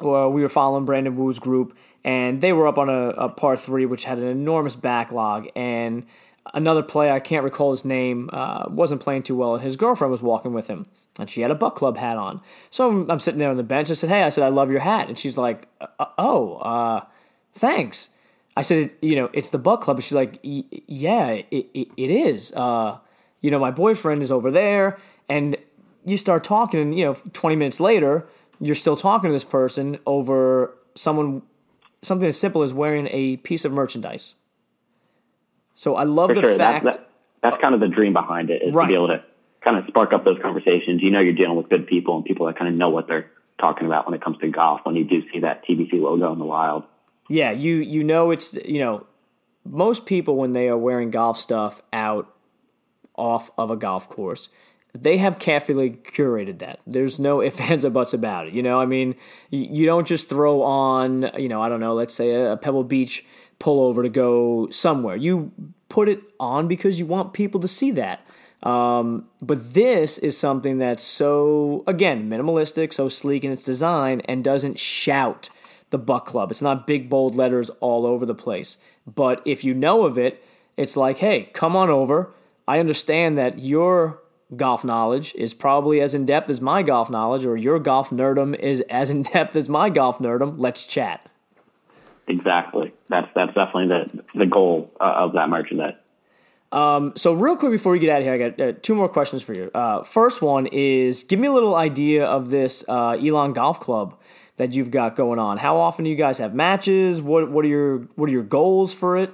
[0.00, 1.76] well, we were following Brandon Wu's group,
[2.06, 5.48] and they were up on a, a par three, which had an enormous backlog.
[5.56, 6.06] And
[6.54, 10.12] another player, I can't recall his name, uh, wasn't playing too well, and his girlfriend
[10.12, 10.86] was walking with him,
[11.18, 12.40] and she had a Buck Club hat on.
[12.70, 13.90] So I'm, I'm sitting there on the bench.
[13.90, 17.00] I said, "Hey," I said, "I love your hat," and she's like, uh, "Oh, uh,
[17.52, 18.10] thanks."
[18.56, 22.10] I said, "You know, it's the Buck Club." And she's like, "Yeah, it, it, it
[22.10, 22.98] is." Uh,
[23.40, 24.96] you know, my boyfriend is over there,
[25.28, 25.56] and
[26.04, 28.28] you start talking, and you know, 20 minutes later
[28.58, 31.42] you're still talking to this person over someone
[32.02, 34.36] something as simple as wearing a piece of merchandise.
[35.74, 36.56] So I love For the sure.
[36.56, 37.10] fact that's, that,
[37.42, 38.84] that's kind of the dream behind it is right.
[38.84, 39.22] to be able to
[39.64, 41.02] kind of spark up those conversations.
[41.02, 43.30] You know, you're dealing with good people and people that kind of know what they're
[43.58, 44.80] talking about when it comes to golf.
[44.84, 46.84] When you do see that TBC logo in the wild,
[47.28, 49.06] yeah, you you know it's you know
[49.64, 52.32] most people when they are wearing golf stuff out
[53.16, 54.48] off of a golf course
[55.02, 56.80] they have carefully curated that.
[56.86, 58.52] There's no ifs, ands, or buts about it.
[58.52, 59.14] You know, I mean,
[59.50, 63.24] you don't just throw on, you know, I don't know, let's say a Pebble Beach
[63.58, 65.16] pullover to go somewhere.
[65.16, 65.52] You
[65.88, 68.26] put it on because you want people to see that.
[68.62, 74.42] Um, but this is something that's so, again, minimalistic, so sleek in its design, and
[74.42, 75.50] doesn't shout
[75.90, 76.50] the Buck Club.
[76.50, 78.78] It's not big, bold letters all over the place.
[79.06, 80.42] But if you know of it,
[80.76, 82.34] it's like, hey, come on over.
[82.66, 84.20] I understand that you're
[84.54, 88.56] golf knowledge is probably as in depth as my golf knowledge, or your golf nerdum
[88.58, 90.54] is as in depth as my golf nerdum.
[90.56, 91.28] Let's chat.
[92.28, 92.92] Exactly.
[93.08, 95.94] That's that's definitely the the goal uh, of that merchandise.
[96.72, 99.08] Um, so real quick before we get out of here, I got uh, two more
[99.08, 99.70] questions for you.
[99.72, 104.18] Uh, first one is give me a little idea of this uh, Elon Golf Club
[104.56, 105.58] that you've got going on.
[105.58, 107.22] How often do you guys have matches?
[107.22, 109.30] What what are your what are your goals for it?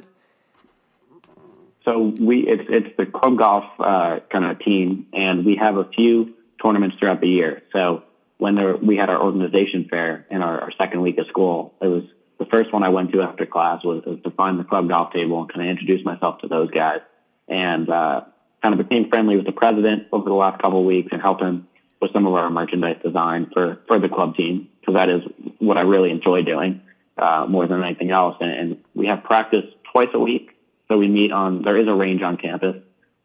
[1.85, 5.85] So we it's it's the club golf uh, kind of team, and we have a
[5.85, 7.63] few tournaments throughout the year.
[7.73, 8.05] So
[8.39, 11.87] when there, we had our organization fair in our, our second week of school, it
[11.87, 12.05] was
[12.39, 15.13] the first one I went to after class was, was to find the club golf
[15.13, 17.01] table and kind of introduce myself to those guys
[17.49, 18.23] and uh,
[18.63, 21.43] kind of became friendly with the president over the last couple of weeks and helped
[21.43, 21.69] him
[22.01, 25.23] with some of our merchandise design for, for the club team because that is
[25.59, 26.81] what I really enjoy doing
[27.17, 28.37] uh, more than anything else.
[28.41, 30.51] And, and we have practice twice a week.
[30.93, 32.77] So we meet on, there is a range on campus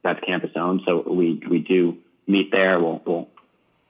[0.01, 0.83] that's campus owned.
[0.85, 2.79] So we, we do meet there.
[2.79, 3.27] We'll, we'll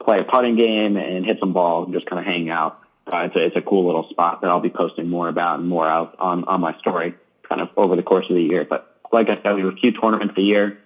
[0.04, 2.80] play a putting game and hit some balls and just kind of hang out.
[3.06, 5.70] Uh, it's a, it's a cool little spot that I'll be posting more about and
[5.70, 7.14] more out on, on my story
[7.48, 8.66] kind of over the course of the year.
[8.68, 10.80] But like I said, we have a few tournaments a year.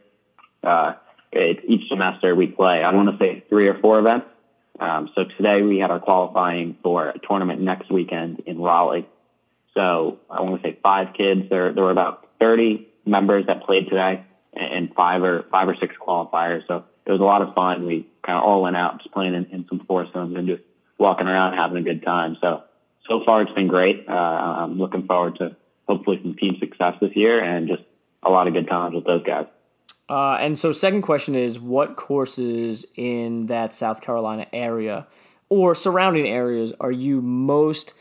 [0.61, 0.95] Uh,
[1.31, 4.27] it, each semester we play, I want to say three or four events.
[4.81, 9.07] Um, so today we had our qualifying for a tournament next weekend in Raleigh.
[9.75, 11.49] So I want to say five kids.
[11.49, 15.95] There, there were about 30 members that played today and five or five or six
[15.95, 16.67] qualifiers.
[16.67, 17.85] So it was a lot of fun.
[17.85, 20.63] We kind of all went out just playing in, in some foursomes and just
[20.97, 22.35] walking around having a good time.
[22.41, 22.63] So,
[23.07, 24.05] so far it's been great.
[24.09, 25.55] Uh, I'm looking forward to
[25.87, 27.83] hopefully some team success this year and just
[28.23, 29.45] a lot of good times with those guys.
[30.09, 35.07] Uh, and so, second question is what courses in that South Carolina area
[35.47, 37.93] or surrounding areas are you most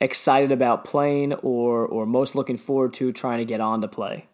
[0.00, 4.26] excited about playing or, or most looking forward to trying to get on to play?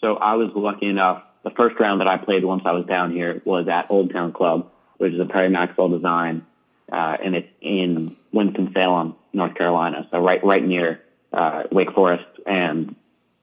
[0.00, 1.22] So, I was lucky enough.
[1.42, 4.32] The first round that I played once I was down here was at Old Town
[4.32, 6.44] Club, which is a Perry Maxwell design,
[6.92, 11.00] uh, and it's in Winston Salem, North Carolina, so right right near
[11.32, 12.94] uh, Wake Forest, and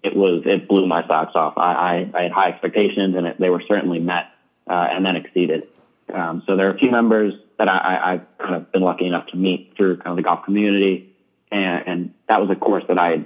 [0.04, 1.58] it was it blew my socks off.
[1.58, 4.32] I, I, I had high expectations, and it, they were certainly met
[4.68, 5.68] uh, and then exceeded.
[6.14, 9.28] Um, so there are a few members that I, I've kind of been lucky enough
[9.28, 11.16] to meet through kind of the golf community,
[11.52, 13.26] and, and that was a course that I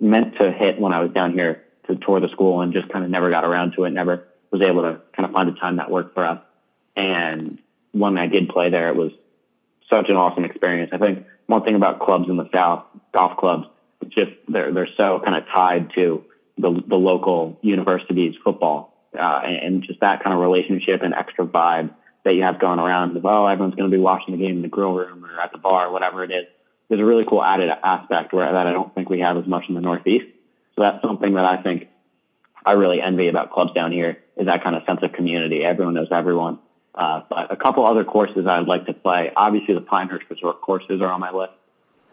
[0.00, 3.04] meant to hit when I was down here to tour the school, and just kind
[3.04, 3.90] of never got around to it.
[3.90, 6.40] Never was able to kind of find a time that worked for us.
[6.94, 7.58] And
[7.92, 9.12] when I did play there, it was
[9.90, 10.90] such an awesome experience.
[10.92, 13.66] I think one thing about clubs in the South, golf clubs,
[14.08, 16.24] just they're they're so kind of tied to
[16.58, 21.94] the the local university's football uh, and just that kind of relationship and extra vibe
[22.24, 23.16] that you have going around.
[23.16, 25.52] Of, oh, everyone's going to be watching the game in the grill room or at
[25.52, 26.46] the bar, whatever it is.
[26.88, 29.64] There's a really cool added aspect where that I don't think we have as much
[29.68, 30.26] in the Northeast.
[30.76, 31.88] So that's something that I think
[32.64, 35.64] I really envy about clubs down here is that kind of sense of community.
[35.64, 36.58] Everyone knows everyone.
[36.94, 39.32] Uh, but a couple other courses I'd like to play.
[39.34, 41.52] Obviously, the Pinehurst Resort courses are on my list.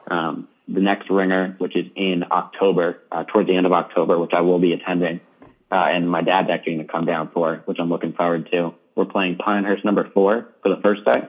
[0.09, 4.31] Um, the next ringer, which is in October, uh, towards the end of October, which
[4.33, 5.19] I will be attending.
[5.71, 8.73] Uh, and my dad's actually going to come down for, which I'm looking forward to.
[8.99, 11.21] We're playing Pinehurst number four for the first day.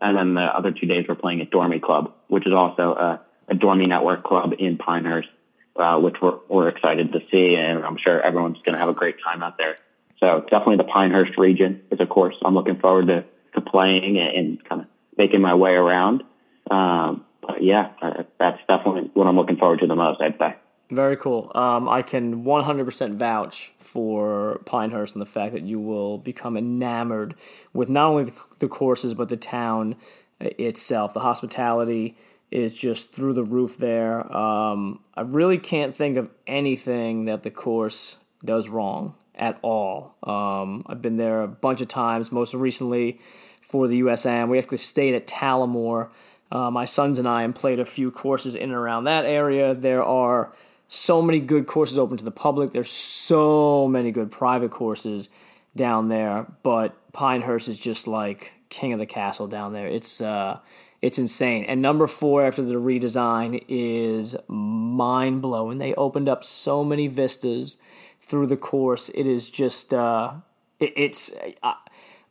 [0.00, 3.20] And then the other two days we're playing at Dormie Club, which is also a,
[3.48, 5.26] a Dormie Network club in Pinehurst,
[5.74, 7.56] uh, which we're, we're excited to see.
[7.56, 9.76] And I'm sure everyone's going to have a great time out there.
[10.20, 13.24] So definitely the Pinehurst region is a course I'm looking forward to,
[13.54, 14.86] to playing and, and kind of
[15.18, 16.22] making my way around.
[16.70, 20.54] Um, but yeah, uh, that's definitely what I'm looking forward to the most, I'd say.
[20.90, 21.50] Very cool.
[21.54, 27.34] Um, I can 100% vouch for Pinehurst and the fact that you will become enamored
[27.72, 29.96] with not only the, the courses, but the town
[30.38, 31.12] itself.
[31.12, 32.16] The hospitality
[32.52, 34.32] is just through the roof there.
[34.34, 40.14] Um, I really can't think of anything that the course does wrong at all.
[40.22, 43.20] Um, I've been there a bunch of times, most recently
[43.60, 44.48] for the USM.
[44.48, 46.10] We actually stayed at Talamore
[46.50, 49.74] uh, my sons and I and played a few courses in and around that area.
[49.74, 50.52] There are
[50.88, 52.70] so many good courses open to the public.
[52.70, 55.28] There's so many good private courses
[55.74, 59.86] down there, but Pinehurst is just like king of the castle down there.
[59.86, 60.58] It's uh,
[61.02, 61.64] it's insane.
[61.64, 65.78] And number four after the redesign is mind blowing.
[65.78, 67.78] They opened up so many vistas
[68.20, 69.08] through the course.
[69.10, 70.34] It is just uh,
[70.80, 71.32] it, it's
[71.62, 71.74] uh,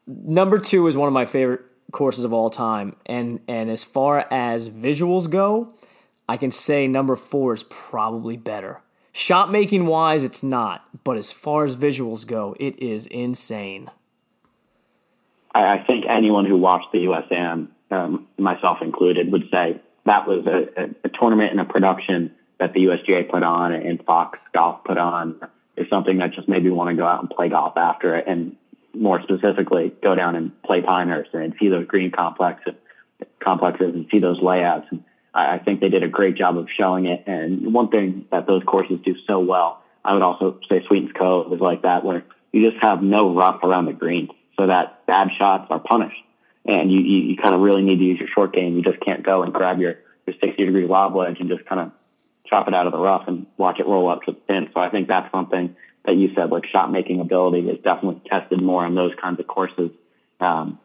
[0.07, 2.95] number two is one of my favorite courses of all time.
[3.05, 5.73] And and as far as visuals go,
[6.27, 8.81] I can say number four is probably better.
[9.11, 13.89] Shot making wise, it's not, but as far as visuals go, it is insane.
[15.53, 20.45] I, I think anyone who watched the USM, um, myself included, would say that was
[20.45, 24.83] a, a, a tournament and a production that the USGA put on and Fox Golf
[24.83, 25.39] put on
[25.77, 28.25] is something that just made me want to go out and play golf after it.
[28.27, 28.55] And
[28.93, 32.75] more specifically, go down and play Pinehurst and see those green complexes,
[33.43, 34.87] complexes and see those layouts.
[34.91, 35.03] And
[35.35, 37.23] I, think they did a great job of showing it.
[37.27, 41.51] And one thing that those courses do so well, I would also say Sweetens Cove
[41.51, 45.27] is like that, where you just have no rough around the green, so that bad
[45.37, 46.21] shots are punished.
[46.65, 48.75] And you, you, you kind of really need to use your short game.
[48.75, 51.81] You just can't go and grab your, your 60 degree lob wedge and just kind
[51.81, 51.91] of
[52.47, 54.69] chop it out of the rough and watch it roll up to the pin.
[54.73, 55.75] So I think that's something
[56.05, 59.47] that you said, like shot making ability is definitely tested more on those kinds of
[59.47, 59.91] courses.
[60.39, 60.79] Um,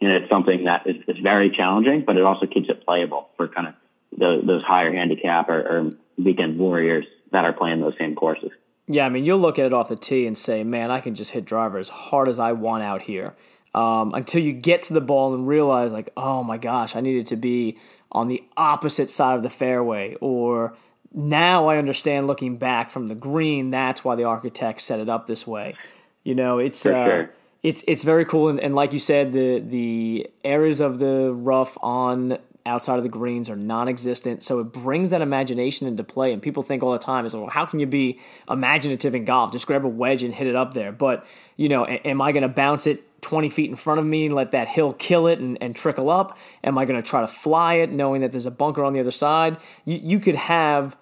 [0.00, 3.48] and it's something that is, is very challenging, but it also keeps it playable for
[3.48, 3.74] kind of
[4.16, 8.50] those, those higher handicap or, or weekend warriors that are playing those same courses.
[8.86, 11.14] Yeah, I mean, you'll look at it off the tee and say, man, I can
[11.14, 13.34] just hit driver as hard as I want out here.
[13.74, 17.26] Um, until you get to the ball and realize, like, oh my gosh, I needed
[17.28, 17.78] to be
[18.10, 20.16] on the opposite side of the fairway.
[20.20, 20.76] Or
[21.14, 25.26] now I understand looking back from the green, that's why the architect set it up
[25.26, 25.74] this way.
[26.22, 26.84] You know, it's.
[26.84, 27.30] Uh, sure.
[27.62, 31.78] It's it's very cool, and, and like you said, the the areas of the rough
[31.80, 34.42] on outside of the greens are non-existent.
[34.42, 36.32] So it brings that imagination into play.
[36.32, 39.52] And people think all the time is, well, how can you be imaginative in golf?
[39.52, 40.92] Just grab a wedge and hit it up there.
[40.92, 44.26] But you know, am I going to bounce it 20 feet in front of me
[44.26, 46.36] and let that hill kill it and, and trickle up?
[46.64, 49.00] Am I going to try to fly it knowing that there's a bunker on the
[49.00, 49.56] other side?
[49.84, 50.96] You, you could have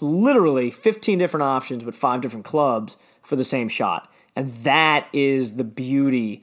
[0.00, 4.10] literally 15 different options with five different clubs for the same shot.
[4.34, 6.42] And that is the beauty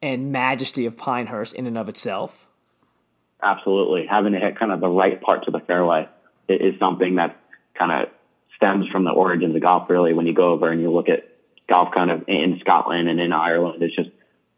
[0.00, 2.46] and majesty of Pinehurst in and of itself.
[3.44, 4.06] Absolutely.
[4.06, 6.08] Having to hit kind of the right parts of the fairway
[6.48, 7.36] is something that
[7.78, 8.08] kind of
[8.56, 10.14] stems from the origins of golf, really.
[10.14, 11.28] When you go over and you look at
[11.68, 14.08] golf kind of in Scotland and in Ireland, it's just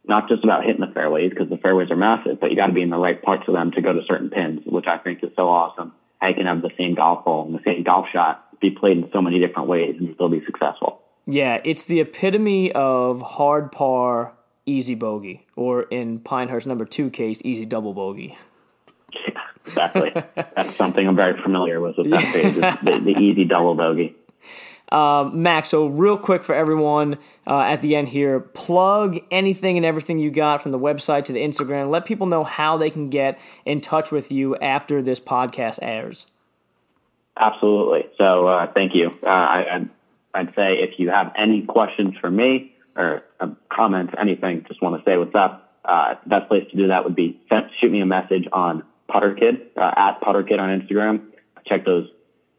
[0.07, 2.73] not just about hitting the fairways because the fairways are massive, but you got to
[2.73, 5.25] be in the right parts of them to go to certain pins, which I think
[5.25, 5.93] is so awesome.
[6.21, 9.11] I can have the same golf hole and the same golf shot be played in
[9.13, 11.03] so many different ways and still be successful.
[11.27, 14.35] Yeah, it's the epitome of hard par,
[14.65, 18.39] easy bogey, or in Pinehurst number two case, easy double bogey.
[19.67, 20.13] Exactly.
[20.35, 24.17] That's something I'm very familiar with with that phase, the, the easy double bogey.
[24.93, 29.85] Um, Max, so real quick for everyone uh, at the end here, plug anything and
[29.85, 31.91] everything you got from the website to the Instagram.
[31.91, 36.31] Let people know how they can get in touch with you after this podcast airs.
[37.37, 38.07] Absolutely.
[38.17, 39.11] So uh, thank you.
[39.23, 39.89] Uh, I, I'd,
[40.35, 45.03] I'd say if you have any questions for me or uh, comments, anything, just want
[45.03, 45.65] to say what's up.
[45.85, 49.77] Uh, best place to do that would be send, shoot me a message on PutterKid
[49.77, 51.27] uh, at PutterKid on Instagram.
[51.57, 52.09] I check those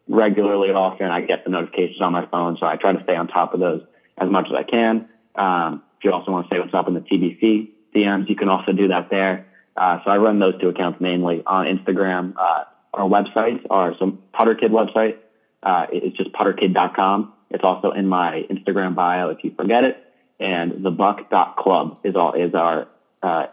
[0.08, 1.08] regularly often.
[1.08, 3.60] I get the notifications on my phone, so I try to stay on top of
[3.60, 3.82] those
[4.18, 5.10] as much as I can.
[5.36, 8.50] Um, if you also want to say what's up in the TBC DMs, you can
[8.50, 9.48] also do that there.
[9.76, 12.34] Uh, so I run those two accounts mainly on Instagram.
[12.38, 15.18] Uh, our websites are some PutterKid website.
[15.62, 17.34] Uh, just putterkid.com.
[17.50, 20.04] It's also in my Instagram bio if you forget it.
[20.40, 22.88] And thebuck.club is all is our
[23.24, 23.48] uh,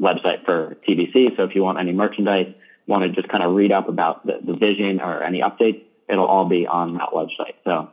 [0.00, 1.36] website for TBC.
[1.36, 2.54] So if you want any merchandise,
[2.86, 6.26] want to just kind of read up about the, the vision or any updates, it'll
[6.26, 7.54] all be on that website.
[7.64, 7.90] So,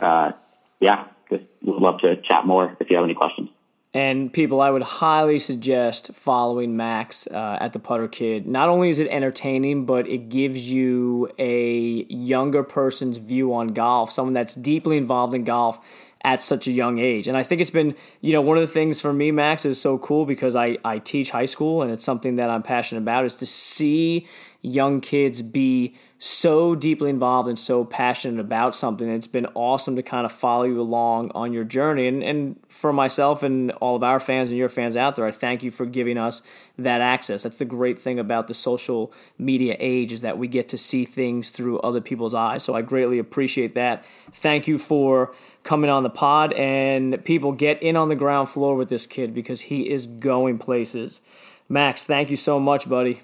[0.00, 0.32] uh,
[0.80, 3.50] yeah, just would love to chat more if you have any questions.
[3.94, 8.46] And people, I would highly suggest following Max uh, at the Putter Kid.
[8.46, 14.12] Not only is it entertaining, but it gives you a younger person's view on golf,
[14.12, 15.80] someone that's deeply involved in golf
[16.26, 17.28] at such a young age.
[17.28, 19.80] And I think it's been, you know, one of the things for me, Max, is
[19.80, 23.24] so cool because I, I teach high school and it's something that I'm passionate about
[23.24, 24.26] is to see
[24.60, 29.08] young kids be so deeply involved and so passionate about something.
[29.08, 32.08] It's been awesome to kind of follow you along on your journey.
[32.08, 35.30] And, and for myself and all of our fans and your fans out there, I
[35.30, 36.42] thank you for giving us
[36.78, 37.44] that access.
[37.44, 41.04] That's the great thing about the social media age is that we get to see
[41.04, 42.64] things through other people's eyes.
[42.64, 44.04] So I greatly appreciate that.
[44.32, 45.34] Thank you for
[45.66, 49.34] coming on the pod and people get in on the ground floor with this kid
[49.34, 51.20] because he is going places.
[51.68, 53.20] Max, thank you so much, buddy.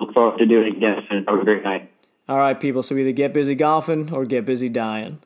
[0.00, 1.24] Look forward to doing it again soon.
[1.26, 1.90] Have a great night.
[2.28, 2.82] All right, people.
[2.82, 5.18] So either get busy golfing or get busy dying.